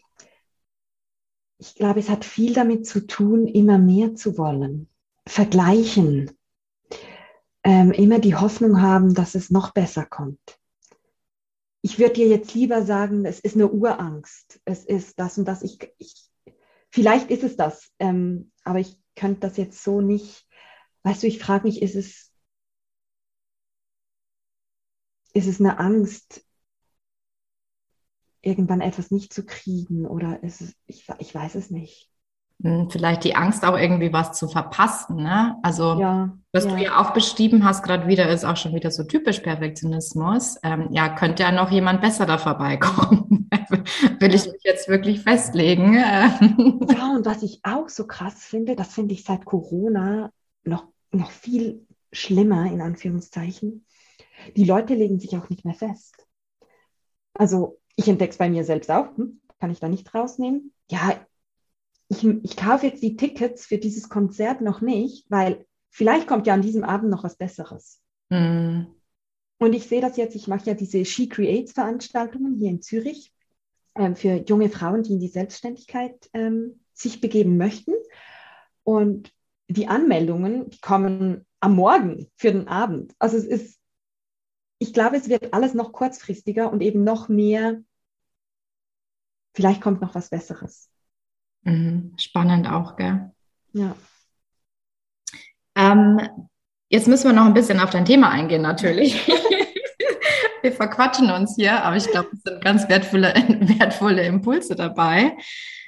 [1.58, 4.88] ich glaube, es hat viel damit zu tun, immer mehr zu wollen,
[5.26, 6.30] vergleichen,
[7.64, 10.58] ähm, immer die Hoffnung haben, dass es noch besser kommt.
[11.80, 14.60] Ich würde dir jetzt lieber sagen, es ist eine Urangst.
[14.64, 15.62] Es ist das und das.
[15.62, 16.23] Ich, ich
[16.94, 20.46] Vielleicht ist es das, ähm, aber ich könnte das jetzt so nicht.
[21.02, 22.32] Weißt du, ich frage mich, ist es,
[25.32, 26.46] ist es eine Angst,
[28.42, 32.12] irgendwann etwas nicht zu kriegen oder es, ich, ich weiß es nicht.
[32.62, 35.56] Hm, vielleicht die Angst auch irgendwie was zu verpassen, ne?
[35.64, 36.70] Also, ja, was ja.
[36.70, 40.60] du ja auch beschrieben hast, gerade wieder, ist auch schon wieder so typisch Perfektionismus.
[40.62, 43.43] Ähm, ja, könnte ja noch jemand besser da vorbeikommen.
[44.20, 45.94] Will ich mich jetzt wirklich festlegen?
[45.94, 50.30] Ja, und was ich auch so krass finde, das finde ich seit Corona
[50.64, 53.84] noch, noch viel schlimmer, in Anführungszeichen.
[54.56, 56.26] Die Leute legen sich auch nicht mehr fest.
[57.34, 59.16] Also, ich entdecke es bei mir selbst auch.
[59.16, 59.40] Hm?
[59.60, 60.72] Kann ich da nicht rausnehmen?
[60.90, 61.18] Ja,
[62.08, 66.54] ich, ich kaufe jetzt die Tickets für dieses Konzert noch nicht, weil vielleicht kommt ja
[66.54, 68.00] an diesem Abend noch was Besseres.
[68.30, 68.82] Mm.
[69.58, 73.32] Und ich sehe das jetzt, ich mache ja diese She Creates Veranstaltungen hier in Zürich
[73.96, 77.92] ähm, für junge Frauen, die in die Selbstständigkeit ähm, sich begeben möchten.
[78.82, 79.32] Und
[79.68, 83.14] die Anmeldungen, die kommen am Morgen für den Abend.
[83.18, 83.80] Also es ist,
[84.78, 87.80] ich glaube, es wird alles noch kurzfristiger und eben noch mehr,
[89.54, 90.90] vielleicht kommt noch was Besseres.
[91.62, 92.12] Mhm.
[92.18, 93.32] Spannend auch, gell?
[93.72, 93.96] Ja.
[95.74, 96.20] Ähm,
[96.88, 99.26] jetzt müssen wir noch ein bisschen auf dein Thema eingehen, natürlich.
[100.64, 103.34] wir verquatschen uns hier, aber ich glaube, es sind ganz wertvolle,
[103.78, 105.36] wertvolle Impulse dabei.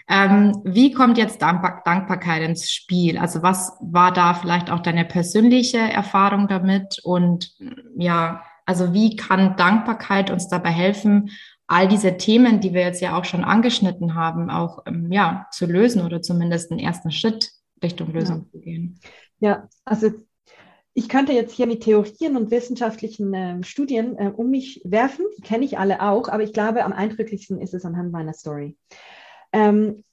[0.08, 3.18] Ähm, wie kommt jetzt Dankbar Dankbarkeit ins Spiel?
[3.18, 7.00] Also was war da vielleicht auch deine persönliche Erfahrung damit?
[7.02, 7.52] Und
[7.96, 11.30] ja, also wie kann Dankbarkeit uns dabei helfen,
[11.66, 15.66] all diese Themen, die wir jetzt ja auch schon angeschnitten haben, auch ähm, ja, zu
[15.66, 17.50] lösen oder zumindest einen ersten Schritt
[17.82, 18.50] Richtung Lösung ja.
[18.52, 19.00] zu gehen?
[19.40, 20.10] Ja, also
[20.98, 25.42] ich könnte jetzt hier mit Theorien und wissenschaftlichen äh, Studien äh, um mich werfen, die
[25.42, 28.78] kenne ich alle auch, aber ich glaube, am eindrücklichsten ist es anhand meiner Story.
[29.52, 30.04] Ähm,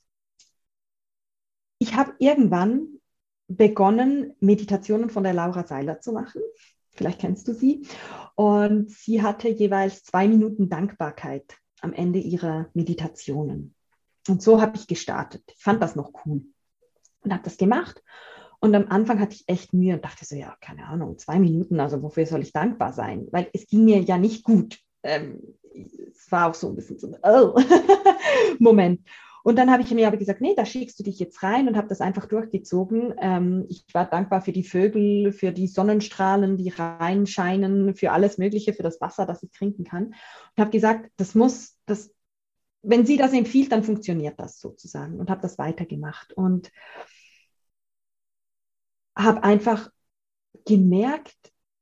[1.79, 2.99] ich habe irgendwann
[3.47, 6.41] begonnen, Meditationen von der Laura Seiler zu machen.
[6.91, 7.87] Vielleicht kennst du sie.
[8.35, 13.73] Und sie hatte jeweils zwei Minuten Dankbarkeit am Ende ihrer Meditationen.
[14.27, 15.43] Und so habe ich gestartet.
[15.55, 16.41] Ich fand das noch cool
[17.21, 18.03] und habe das gemacht.
[18.63, 21.81] Und am Anfang hatte ich echt Mühe und dachte so, ja, keine Ahnung, zwei Minuten,
[21.81, 23.27] also wofür soll ich dankbar sein?
[23.29, 24.79] Weil es ging mir ja nicht gut.
[25.03, 25.41] Ähm,
[25.73, 27.59] es war auch so ein bisschen so ein oh.
[28.59, 29.01] Moment.
[29.43, 31.75] Und dann habe ich mir aber gesagt, nee, da schickst du dich jetzt rein und
[31.75, 33.13] habe das einfach durchgezogen.
[33.19, 38.71] Ähm, ich war dankbar für die Vögel, für die Sonnenstrahlen, die reinscheinen, für alles Mögliche,
[38.71, 40.05] für das Wasser, das ich trinken kann.
[40.05, 40.15] Und
[40.57, 42.13] habe gesagt, das muss, das,
[42.81, 46.31] wenn sie das empfiehlt, dann funktioniert das sozusagen und habe das weitergemacht.
[46.31, 46.71] Und
[49.15, 49.89] habe einfach
[50.65, 51.35] gemerkt,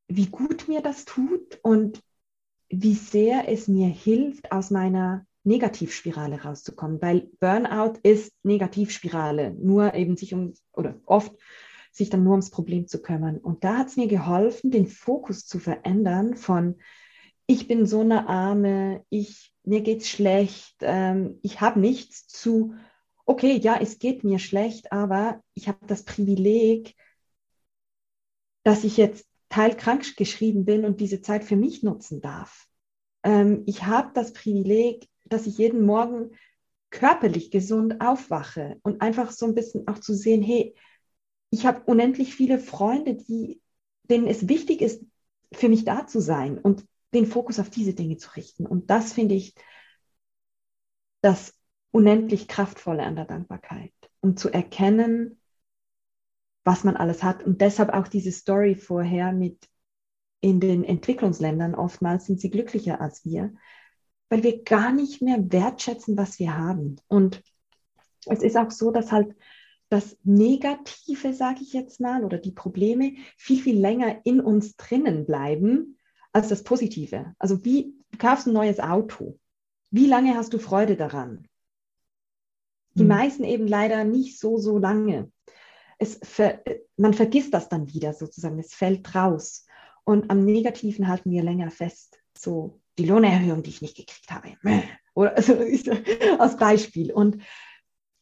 [0.08, 2.02] wie gut mir das tut und
[2.70, 10.16] wie sehr es mir hilft, aus meiner Negativspirale rauszukommen, weil Burnout ist Negativspirale, nur eben
[10.18, 11.34] sich um oder oft
[11.92, 13.38] sich dann nur ums Problem zu kümmern.
[13.38, 16.76] Und da hat es mir geholfen, den Fokus zu verändern von
[17.48, 22.76] ich bin so eine Arme, ich, mir geht's schlecht, ähm, ich habe nichts zu,
[23.26, 26.96] okay, ja, es geht mir schlecht, aber ich habe das Privileg,
[28.64, 32.68] dass ich jetzt teilkrank geschrieben bin und diese Zeit für mich nutzen darf.
[33.24, 36.32] Ähm, ich habe das Privileg, dass ich jeden Morgen
[36.90, 40.76] körperlich gesund aufwache und einfach so ein bisschen auch zu sehen, hey,
[41.50, 43.62] ich habe unendlich viele Freunde, die,
[44.04, 45.04] denen es wichtig ist,
[45.54, 48.66] für mich da zu sein und den Fokus auf diese Dinge zu richten.
[48.66, 49.54] Und das finde ich
[51.22, 51.54] das
[51.92, 55.41] unendlich Kraftvolle an der Dankbarkeit, um zu erkennen,
[56.64, 57.44] was man alles hat.
[57.44, 59.68] Und deshalb auch diese Story vorher mit
[60.42, 63.54] in den Entwicklungsländern, oftmals sind sie glücklicher als wir,
[64.30, 66.98] weil wir gar nicht mehr wertschätzen, was wir haben.
[67.08, 67.44] Und
[68.26, 69.36] es ist auch so, dass halt
[69.90, 75.26] das Negative, sage ich jetzt mal, oder die Probleme viel, viel länger in uns drinnen
[75.26, 75.98] bleiben
[76.32, 77.36] als das Positive.
[77.40, 79.38] Also wie, du kaufst ein neues Auto.
[79.90, 81.48] Wie lange hast du Freude daran?
[82.94, 83.10] Die mhm.
[83.10, 85.30] meisten eben leider nicht so, so lange.
[86.02, 86.64] Es ver,
[86.98, 89.68] man vergisst das dann wieder sozusagen, es fällt raus.
[90.04, 92.20] Und am Negativen halten wir länger fest.
[92.36, 94.58] So die Lohnerhöhung, die ich nicht gekriegt habe.
[95.14, 95.56] Oder also,
[96.40, 97.14] als Beispiel.
[97.14, 97.44] Und,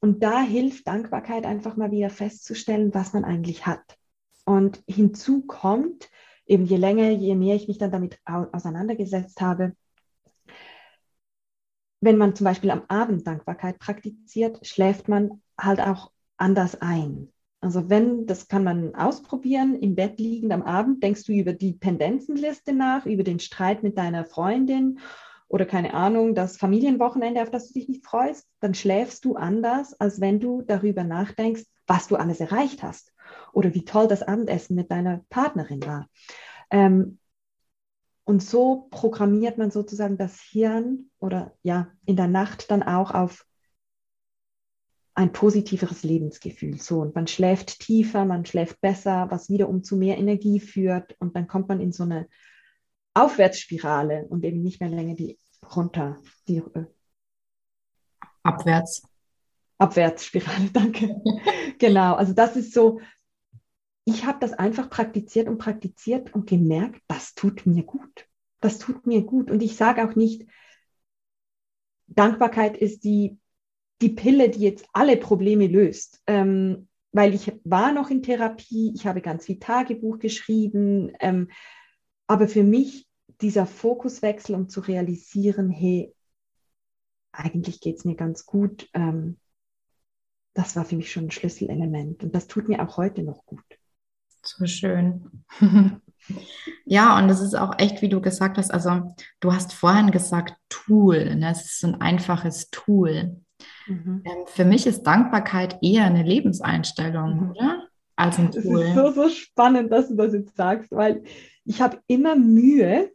[0.02, 3.98] und da hilft Dankbarkeit einfach mal wieder festzustellen, was man eigentlich hat.
[4.44, 6.10] Und hinzu kommt,
[6.46, 9.74] eben je länger, je mehr ich mich dann damit auseinandergesetzt habe,
[12.02, 17.32] wenn man zum Beispiel am Abend Dankbarkeit praktiziert, schläft man halt auch anders ein.
[17.62, 21.74] Also wenn, das kann man ausprobieren, im Bett liegend am Abend, denkst du über die
[21.74, 25.00] Pendenzenliste nach, über den Streit mit deiner Freundin
[25.48, 30.00] oder keine Ahnung, das Familienwochenende, auf das du dich nicht freust, dann schläfst du anders,
[30.00, 33.12] als wenn du darüber nachdenkst, was du alles erreicht hast
[33.52, 36.08] oder wie toll das Abendessen mit deiner Partnerin war.
[36.70, 37.20] Ähm,
[38.26, 43.44] Und so programmiert man sozusagen das Hirn oder ja, in der Nacht dann auch auf
[45.20, 46.80] ein positiveres Lebensgefühl.
[46.80, 51.14] So, und man schläft tiefer, man schläft besser, was wiederum zu mehr Energie führt.
[51.20, 52.30] Und dann kommt man in so eine
[53.16, 55.38] Aufwärtsspirale und eben nicht mehr länger die
[55.76, 56.86] runter, die äh,
[58.44, 59.04] abwärts.
[59.78, 61.22] Abwärtsspirale, danke.
[61.80, 63.02] genau, also das ist so,
[64.06, 68.26] ich habe das einfach praktiziert und praktiziert und gemerkt, das tut mir gut.
[68.62, 69.52] Das tut mir gut.
[69.52, 70.48] Und ich sage auch nicht,
[72.08, 73.38] Dankbarkeit ist die,
[74.02, 76.22] die Pille, die jetzt alle Probleme löst.
[76.28, 81.12] Ähm, weil ich war noch in Therapie, ich habe ganz viel Tagebuch geschrieben.
[81.20, 81.50] Ähm,
[82.28, 83.08] aber für mich
[83.42, 86.14] dieser Fokuswechsel, um zu realisieren, hey,
[87.32, 89.38] eigentlich geht es mir ganz gut, ähm,
[90.54, 92.24] das war für mich schon ein Schlüsselelement.
[92.24, 93.64] Und das tut mir auch heute noch gut.
[94.42, 95.44] So schön.
[96.86, 100.56] ja, und es ist auch echt, wie du gesagt hast, also du hast vorhin gesagt
[100.70, 101.52] Tool, ne?
[101.52, 103.42] es ist ein einfaches Tool.
[103.88, 104.24] Mhm.
[104.26, 107.52] Ähm, für mich ist Dankbarkeit eher eine Lebenseinstellung, mhm.
[107.52, 107.88] oder?
[108.16, 108.82] Als ein Tool.
[108.82, 111.24] Es ist so, so spannend, dass du das jetzt sagst, weil
[111.64, 113.12] ich habe immer Mühe,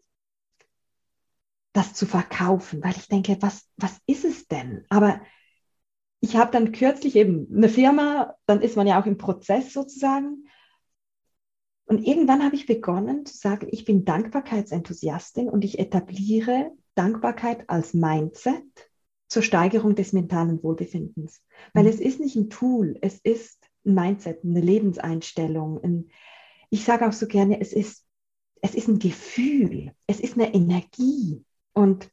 [1.75, 4.87] das zu verkaufen, weil ich denke, was, was ist es denn?
[4.89, 5.21] Aber
[6.21, 10.49] ich habe dann kürzlich eben eine Firma, dann ist man ja auch im Prozess sozusagen.
[11.87, 17.93] Und irgendwann habe ich begonnen zu sagen, ich bin Dankbarkeitsenthusiastin und ich etabliere Dankbarkeit als
[17.93, 18.65] Mindset
[19.35, 21.43] zur Steigerung des mentalen Wohlbefindens.
[21.73, 21.91] Weil mhm.
[21.91, 25.83] es ist nicht ein Tool, es ist ein Mindset, eine Lebenseinstellung.
[25.83, 26.11] Ein,
[26.71, 28.07] ich sage auch so gerne, es ist,
[28.63, 31.45] es ist ein Gefühl, es ist eine Energie.
[31.73, 32.09] Und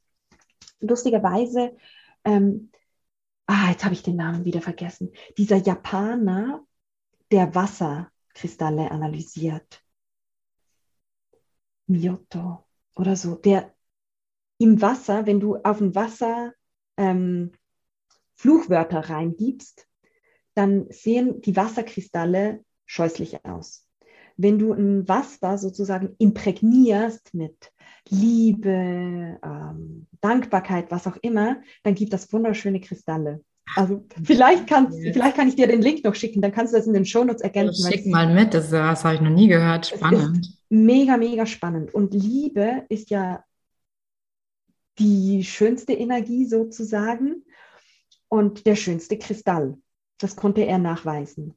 [0.80, 1.78] lustigerweise,
[2.26, 2.72] ähm,
[3.46, 6.66] ah, jetzt habe ich den Namen wieder vergessen, dieser Japaner,
[7.32, 9.84] der Wasserkristalle analysiert,
[11.86, 13.76] Miyoto oder so, der
[14.58, 16.56] im Wasser, wenn du auf dem Wasser
[17.02, 17.52] ähm,
[18.36, 19.88] Fluchwörter reingibst,
[20.54, 23.88] dann sehen die Wasserkristalle scheußlich aus.
[24.38, 27.72] Wenn du ein Wasser sozusagen imprägnierst mit
[28.10, 33.42] Liebe, ähm, Dankbarkeit, was auch immer, dann gibt das wunderschöne Kristalle.
[33.76, 35.14] Also vielleicht, kannst, yes.
[35.14, 37.42] vielleicht kann ich dir den Link noch schicken, dann kannst du das in den Shownotes
[37.42, 37.92] ergänzen.
[37.92, 39.88] Schick mal mit, das, das habe ich noch nie gehört.
[39.88, 40.58] Spannend.
[40.70, 41.94] Mega, mega spannend.
[41.94, 43.44] Und Liebe ist ja
[45.02, 47.44] die schönste Energie sozusagen
[48.30, 49.78] und der schönste Kristall.
[50.20, 51.56] Das konnte er nachweisen.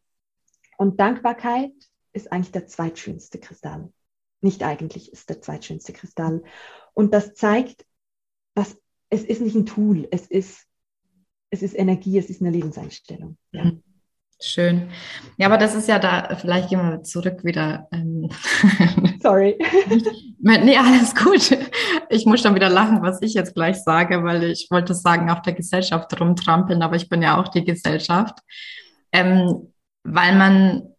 [0.78, 1.74] Und Dankbarkeit
[2.12, 3.92] ist eigentlich der zweitschönste Kristall
[4.44, 6.44] nicht eigentlich ist der zweitschönste Kristall.
[6.92, 7.85] Und das zeigt,
[8.54, 8.76] dass
[9.11, 10.66] es ist nicht ein Tool, es ist,
[11.50, 13.37] es ist Energie, es ist eine Lebenseinstellung.
[13.50, 13.64] Ja.
[13.64, 13.83] Mhm.
[14.40, 14.90] Schön.
[15.38, 17.88] Ja, aber das ist ja da, vielleicht gehen wir zurück wieder.
[17.92, 18.28] Ähm,
[19.22, 19.57] Sorry.
[20.38, 21.57] nee, alles gut.
[22.14, 25.42] Ich muss schon wieder lachen, was ich jetzt gleich sage, weil ich wollte sagen, auf
[25.42, 28.38] der Gesellschaft rumtrampeln, aber ich bin ja auch die Gesellschaft.
[29.11, 29.72] Ähm,
[30.05, 30.94] weil man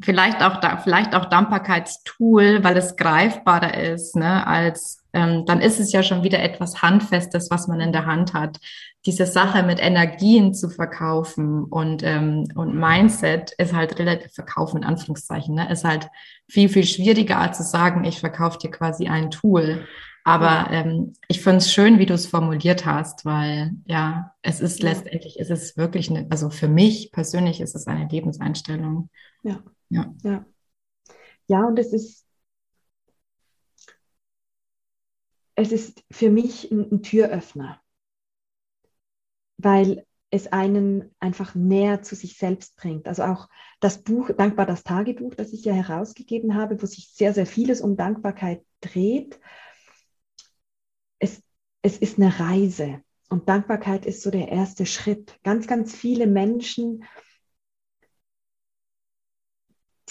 [0.00, 5.78] vielleicht auch da, vielleicht auch Dankbarkeitstool, weil es greifbarer ist, ne, als ähm, dann ist
[5.78, 8.58] es ja schon wieder etwas Handfestes, was man in der Hand hat.
[9.04, 14.84] Diese Sache mit Energien zu verkaufen und, ähm, und Mindset ist halt relativ verkaufen in
[14.84, 16.08] Anführungszeichen, ne, ist halt
[16.48, 19.86] viel, viel schwieriger als zu sagen, ich verkaufe dir quasi ein Tool.
[20.24, 24.82] Aber ähm, ich finde es schön, wie du es formuliert hast, weil ja, es ist
[24.82, 29.10] letztendlich, ist es wirklich eine, also für mich persönlich ist es eine Lebenseinstellung.
[29.42, 29.62] Ja.
[29.88, 30.14] Ja.
[30.22, 30.46] Ja,
[31.48, 32.24] ja und es ist,
[35.56, 37.80] es ist für mich ein, ein Türöffner,
[39.56, 43.06] weil es einen einfach näher zu sich selbst bringt.
[43.06, 43.48] Also auch
[43.80, 47.80] das Buch, dankbar das Tagebuch, das ich ja herausgegeben habe, wo sich sehr, sehr vieles
[47.82, 49.38] um Dankbarkeit dreht.
[51.18, 51.42] Es,
[51.82, 55.38] es ist eine Reise und Dankbarkeit ist so der erste Schritt.
[55.42, 57.04] Ganz, ganz viele Menschen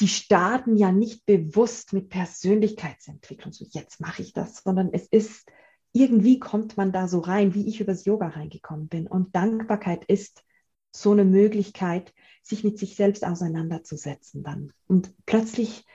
[0.01, 5.45] die starten ja nicht bewusst mit Persönlichkeitsentwicklung, so jetzt mache ich das, sondern es ist,
[5.93, 9.07] irgendwie kommt man da so rein, wie ich übers Yoga reingekommen bin.
[9.07, 10.43] Und Dankbarkeit ist
[10.91, 12.13] so eine Möglichkeit,
[12.43, 14.71] sich mit sich selbst auseinanderzusetzen dann.
[14.87, 15.85] Und plötzlich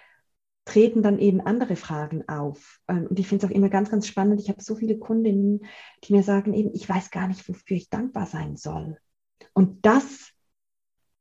[0.64, 2.80] treten dann eben andere Fragen auf.
[2.88, 4.40] Ähm, und ich finde es auch immer ganz, ganz spannend.
[4.40, 5.64] Ich habe so viele Kundinnen,
[6.04, 8.98] die mir sagen eben, ich weiß gar nicht, wofür ich dankbar sein soll.
[9.52, 10.30] Und das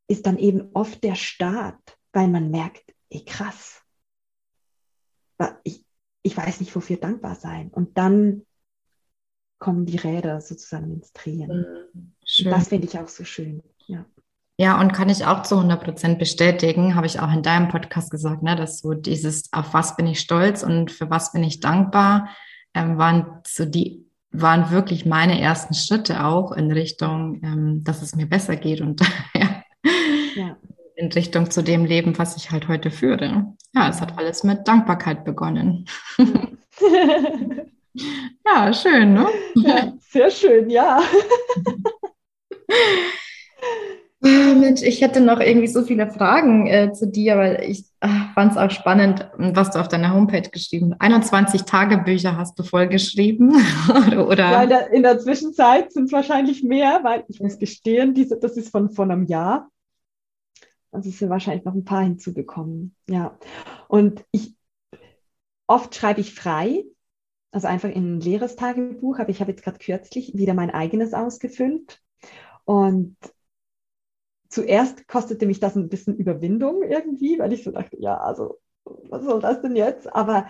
[0.07, 3.83] ist dann eben oft der Start weil man merkt, ey krass,
[5.63, 5.85] ich,
[6.23, 7.69] ich weiß nicht, wofür dankbar sein.
[7.69, 8.45] Und dann
[9.59, 11.65] kommen die Räder sozusagen ins Drehen.
[11.93, 12.49] Mhm.
[12.49, 13.63] Das finde ich auch so schön.
[13.87, 14.05] Ja.
[14.57, 18.09] Ja, und kann ich auch zu 100 Prozent bestätigen, habe ich auch in deinem Podcast
[18.09, 21.59] gesagt, ne, dass so dieses, auf was bin ich stolz und für was bin ich
[21.59, 22.29] dankbar,
[22.73, 28.15] ähm, waren so die, waren wirklich meine ersten Schritte auch in Richtung, ähm, dass es
[28.15, 29.01] mir besser geht und
[29.33, 29.61] ja,
[30.35, 30.57] ja.
[30.95, 33.53] in Richtung zu dem Leben, was ich halt heute führe.
[33.73, 35.85] Ja, es hat alles mit Dankbarkeit begonnen.
[38.45, 39.27] ja, schön, ne?
[39.55, 41.01] Ja, sehr schön, ja.
[44.25, 48.31] Ah, Mensch, ich hätte noch irgendwie so viele Fragen äh, zu dir, weil ich ah,
[48.33, 51.01] fand es auch spannend, was du auf deiner Homepage geschrieben hast.
[51.01, 53.51] 21 Tagebücher hast du vollgeschrieben,
[54.17, 54.51] oder?
[54.51, 58.39] Ja, in der, in der Zwischenzeit sind es wahrscheinlich mehr, weil ich muss gestehen, diese,
[58.39, 59.69] das ist von, von einem Jahr.
[60.91, 62.95] Also es sind wahrscheinlich noch ein paar hinzugekommen.
[63.07, 63.37] Ja.
[63.87, 64.55] Und ich
[65.67, 66.83] oft schreibe ich frei,
[67.55, 71.13] also einfach in ein leeres Tagebuch, aber ich habe jetzt gerade kürzlich wieder mein eigenes
[71.13, 72.01] ausgefüllt.
[72.65, 73.15] Und
[74.49, 79.23] zuerst kostete mich das ein bisschen Überwindung irgendwie, weil ich so dachte, ja, also was
[79.23, 80.13] soll das denn jetzt?
[80.13, 80.49] Aber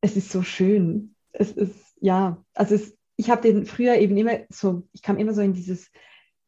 [0.00, 1.16] es ist so schön.
[1.32, 5.34] Es ist, ja, also es, ich habe den früher eben immer so, ich kam immer
[5.34, 5.90] so in dieses,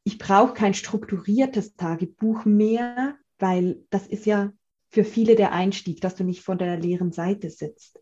[0.03, 4.51] ich brauche kein strukturiertes Tagebuch mehr, weil das ist ja
[4.89, 8.01] für viele der Einstieg, dass du nicht vor der leeren Seite sitzt.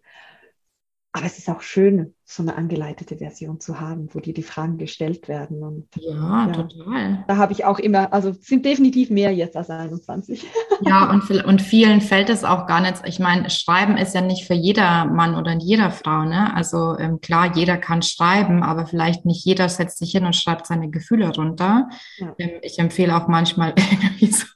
[1.16, 4.78] Aber es ist auch schön, so eine angeleitete Version zu haben, wo dir die Fragen
[4.78, 5.62] gestellt werden.
[5.62, 7.24] Und, ja, ja total.
[7.28, 10.44] Da habe ich auch immer, also sind definitiv mehr jetzt als 21.
[10.80, 12.96] Ja, und, und vielen fällt es auch gar nicht.
[13.04, 16.24] Ich meine, Schreiben ist ja nicht für jeder Mann oder jeder Frau.
[16.24, 16.52] Ne?
[16.54, 20.66] Also ähm, klar, jeder kann schreiben, aber vielleicht nicht jeder setzt sich hin und schreibt
[20.66, 21.88] seine Gefühle runter.
[22.18, 22.34] Ja.
[22.38, 24.46] Ähm, ich empfehle auch manchmal irgendwie so,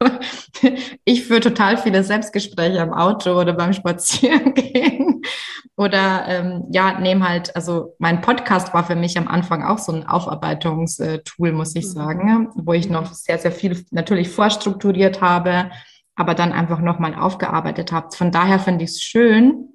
[1.05, 5.23] ich führe total viele Selbstgespräche im Auto oder beim Spazierengehen.
[5.77, 9.93] Oder ähm, ja, nehme halt, also mein Podcast war für mich am Anfang auch so
[9.93, 11.91] ein Aufarbeitungstool, muss ich mhm.
[11.91, 15.71] sagen, wo ich noch sehr, sehr viel natürlich vorstrukturiert habe,
[16.17, 18.09] aber dann einfach nochmal aufgearbeitet habe.
[18.11, 19.69] Von daher finde ich es schön,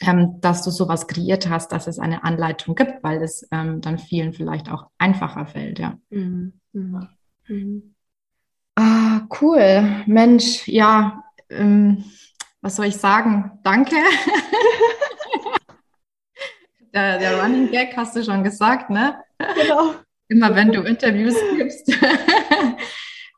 [0.00, 3.98] ähm, dass du sowas kreiert hast, dass es eine Anleitung gibt, weil es ähm, dann
[3.98, 5.96] vielen vielleicht auch einfacher fällt, ja.
[6.10, 6.54] Mhm.
[6.72, 7.08] Mhm.
[7.46, 7.94] mhm.
[8.76, 10.04] Ah, cool.
[10.06, 12.04] Mensch, ja, ähm,
[12.60, 13.58] was soll ich sagen?
[13.62, 13.96] Danke.
[16.94, 19.22] der, der Running Gag hast du schon gesagt, ne?
[19.38, 19.94] Genau.
[20.28, 21.92] Immer wenn du Interviews gibst.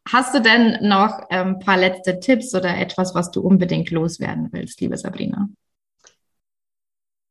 [0.08, 4.48] Hast du denn noch ein ähm, paar letzte Tipps oder etwas, was du unbedingt loswerden
[4.52, 5.48] willst, liebe Sabrina?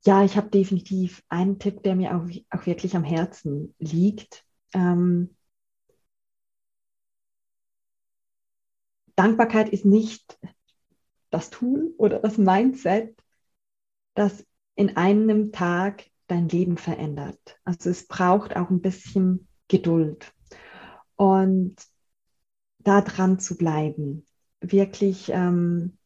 [0.05, 4.43] Ja, ich habe definitiv einen Tipp, der mir auch, auch wirklich am Herzen liegt.
[4.73, 5.35] Ähm,
[9.21, 10.39] Dankbarkeit ist nicht
[11.29, 13.15] das Tool oder das Mindset,
[14.15, 14.43] das
[14.73, 17.59] in einem Tag dein Leben verändert.
[17.63, 20.33] Also es braucht auch ein bisschen Geduld
[21.17, 21.75] und
[22.79, 24.25] da dran zu bleiben,
[24.59, 25.99] wirklich ähm,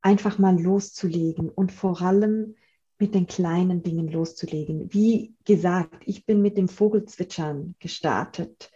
[0.00, 2.54] einfach mal loszulegen und vor allem
[2.98, 4.90] mit den kleinen Dingen loszulegen.
[4.94, 8.70] Wie gesagt, ich bin mit dem Vogelzwitschern gestartet.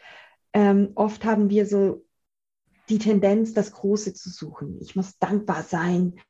[0.52, 2.05] Ähm, oft haben wir so
[2.88, 4.78] die Tendenz, das Große zu suchen.
[4.80, 6.20] Ich muss dankbar sein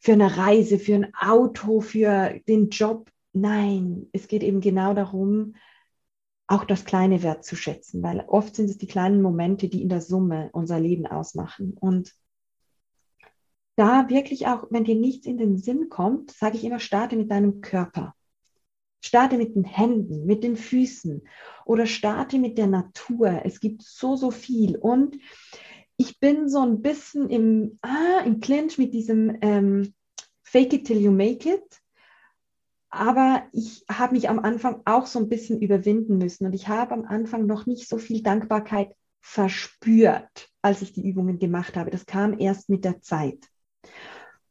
[0.00, 3.10] für eine Reise, für ein Auto, für den Job.
[3.32, 5.54] Nein, es geht eben genau darum,
[6.46, 10.50] auch das Kleine wertzuschätzen, weil oft sind es die kleinen Momente, die in der Summe
[10.52, 11.76] unser Leben ausmachen.
[11.78, 12.12] Und
[13.76, 17.30] da wirklich auch, wenn dir nichts in den Sinn kommt, sage ich immer, starte mit
[17.30, 18.14] deinem Körper.
[19.02, 21.22] Starte mit den Händen, mit den Füßen
[21.64, 23.42] oder starte mit der Natur.
[23.44, 24.76] Es gibt so, so viel.
[24.76, 25.16] Und
[26.00, 29.92] ich bin so ein bisschen im, ah, im Clinch mit diesem ähm,
[30.42, 31.62] Fake it till you make it.
[32.88, 36.94] Aber ich habe mich am Anfang auch so ein bisschen überwinden müssen und ich habe
[36.94, 41.90] am Anfang noch nicht so viel Dankbarkeit verspürt, als ich die Übungen gemacht habe.
[41.90, 43.46] Das kam erst mit der Zeit.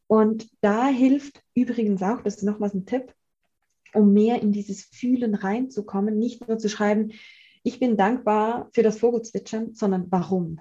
[0.06, 3.12] Und da hilft übrigens auch, das ist nochmals ein Tipp,
[3.92, 7.10] um mehr in dieses Fühlen reinzukommen, nicht nur zu schreiben,
[7.64, 10.60] ich bin dankbar für das Vogelzwitschern, sondern warum?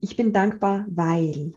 [0.00, 1.54] Ich bin dankbar, weil.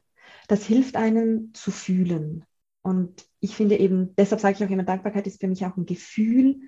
[0.48, 2.46] Das hilft einem zu fühlen.
[2.82, 5.86] Und ich finde eben, deshalb sage ich auch immer, Dankbarkeit ist für mich auch ein
[5.86, 6.62] Gefühl,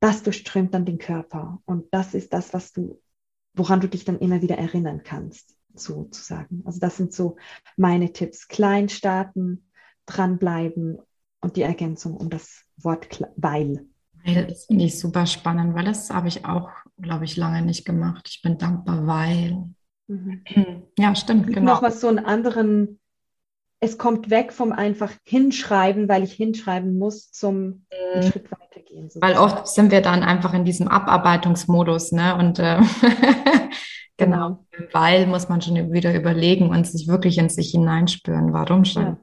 [0.00, 1.60] das durchströmt dann den Körper.
[1.64, 3.00] Und das ist das, was du,
[3.54, 6.62] woran du dich dann immer wieder erinnern kannst, sozusagen.
[6.64, 7.36] Also das sind so
[7.76, 8.48] meine Tipps.
[8.48, 9.70] Klein starten,
[10.06, 10.98] dranbleiben
[11.40, 13.86] und die Ergänzung um das Wort weil.
[14.24, 18.28] Das finde ich super spannend, weil das habe ich auch, glaube ich, lange nicht gemacht.
[18.30, 19.74] Ich bin dankbar, weil.
[20.10, 20.82] Mhm.
[20.98, 21.74] Ja, stimmt, genau.
[21.74, 23.00] Noch was so einen anderen
[23.82, 28.22] es kommt weg vom einfach hinschreiben, weil ich hinschreiben muss, zum mhm.
[28.22, 29.08] Schritt weitergehen.
[29.08, 29.34] Sozusagen.
[29.34, 32.36] Weil oft sind wir dann einfach in diesem Abarbeitungsmodus, ne?
[32.36, 32.78] Und äh,
[34.20, 34.66] Genau.
[34.76, 34.88] genau.
[34.92, 38.52] Weil muss man schon wieder überlegen und sich wirklich in sich hineinspüren.
[38.52, 39.02] Warum schon?
[39.02, 39.16] Ja.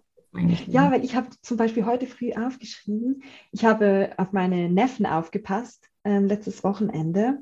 [0.67, 5.89] Ja, weil ich habe zum Beispiel heute früh aufgeschrieben, ich habe auf meine Neffen aufgepasst,
[6.03, 7.39] äh, letztes Wochenende.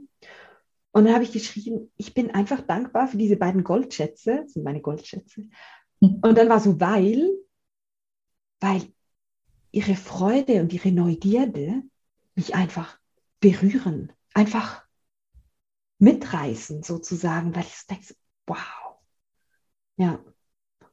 [0.96, 4.64] Und dann habe ich geschrieben, ich bin einfach dankbar für diese beiden Goldschätze, das sind
[4.64, 5.42] meine Goldschätze.
[6.02, 6.20] Hm.
[6.22, 7.32] Und dann war so, weil,
[8.62, 8.82] weil
[9.72, 11.84] ihre Freude und ihre Neugierde
[12.36, 12.98] mich einfach
[13.42, 14.86] berühren, einfach
[16.00, 18.16] mitreißen sozusagen, weil ich denke,
[18.48, 18.96] wow.
[19.98, 20.24] Ja.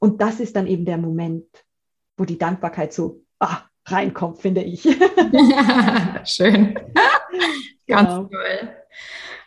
[0.00, 1.46] Und das ist dann eben der Moment,
[2.16, 4.82] wo die Dankbarkeit so ah, reinkommt, finde ich.
[6.24, 6.74] Schön.
[7.86, 8.24] Ganz genau.
[8.24, 8.81] toll.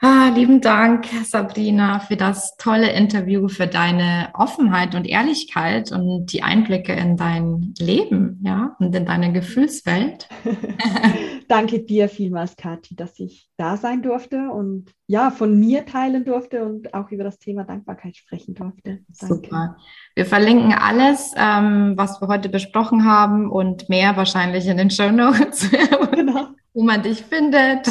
[0.02, 6.44] Ah, lieben Dank, Sabrina, für das tolle Interview, für deine Offenheit und Ehrlichkeit und die
[6.44, 10.28] Einblicke in dein Leben, ja, und in deine Gefühlswelt.
[11.48, 16.66] Danke dir vielmals, Kathi, dass ich da sein durfte und ja, von mir teilen durfte
[16.66, 19.00] und auch über das Thema Dankbarkeit sprechen durfte.
[19.20, 19.36] Danke.
[19.36, 19.78] Super.
[20.16, 25.12] Wir verlinken alles, ähm, was wir heute besprochen haben und mehr wahrscheinlich in den Show
[25.12, 25.70] Notes.
[26.16, 27.88] Genau wo man dich findet.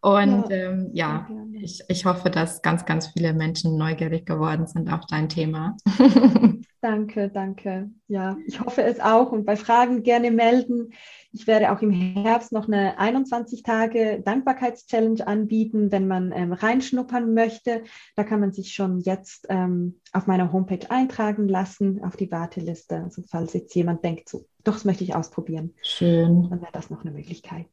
[0.00, 1.28] Und ja, ähm, ja
[1.60, 5.76] ich, ich hoffe, dass ganz, ganz viele Menschen neugierig geworden sind auf dein Thema.
[6.80, 7.90] danke, danke.
[8.08, 9.30] Ja, ich hoffe es auch.
[9.30, 10.92] Und bei Fragen gerne melden.
[11.32, 17.32] Ich werde auch im Herbst noch eine 21 Tage Dankbarkeitschallenge anbieten, wenn man ähm, reinschnuppern
[17.32, 17.84] möchte.
[18.16, 23.02] Da kann man sich schon jetzt ähm, auf meiner Homepage eintragen lassen, auf die Warteliste.
[23.02, 25.74] Also falls jetzt jemand denkt, so, doch, das möchte ich ausprobieren.
[25.82, 26.48] Schön.
[26.50, 27.68] Dann wäre das noch eine Möglichkeit.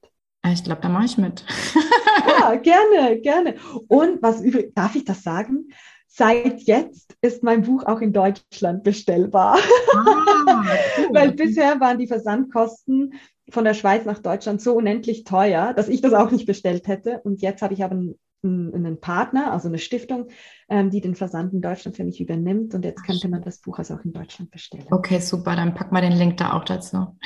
[0.47, 1.45] Ich glaube, da mache ich mit.
[2.39, 3.55] ja, gerne, gerne.
[3.87, 5.67] Und was übrigens, darf ich das sagen?
[6.07, 9.59] Seit jetzt ist mein Buch auch in Deutschland bestellbar.
[9.95, 10.05] Ah,
[10.97, 11.09] cool.
[11.11, 13.13] Weil bisher waren die Versandkosten
[13.49, 17.19] von der Schweiz nach Deutschland so unendlich teuer, dass ich das auch nicht bestellt hätte.
[17.23, 20.27] Und jetzt habe ich aber einen, einen Partner, also eine Stiftung,
[20.69, 22.73] ähm, die den Versand in Deutschland für mich übernimmt.
[22.73, 24.85] Und jetzt könnte man das Buch also auch in Deutschland bestellen.
[24.91, 25.55] Okay, super.
[25.55, 26.97] Dann pack mal den Link da auch dazu.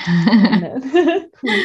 [1.44, 1.60] cool.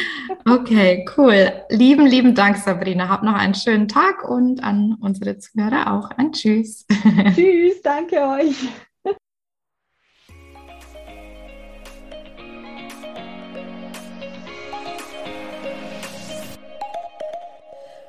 [0.45, 1.51] Okay, cool.
[1.69, 3.09] Lieben, lieben Dank, Sabrina.
[3.09, 6.85] Hab noch einen schönen Tag und an unsere Zuhörer auch ein Tschüss.
[7.35, 8.69] Tschüss, danke euch.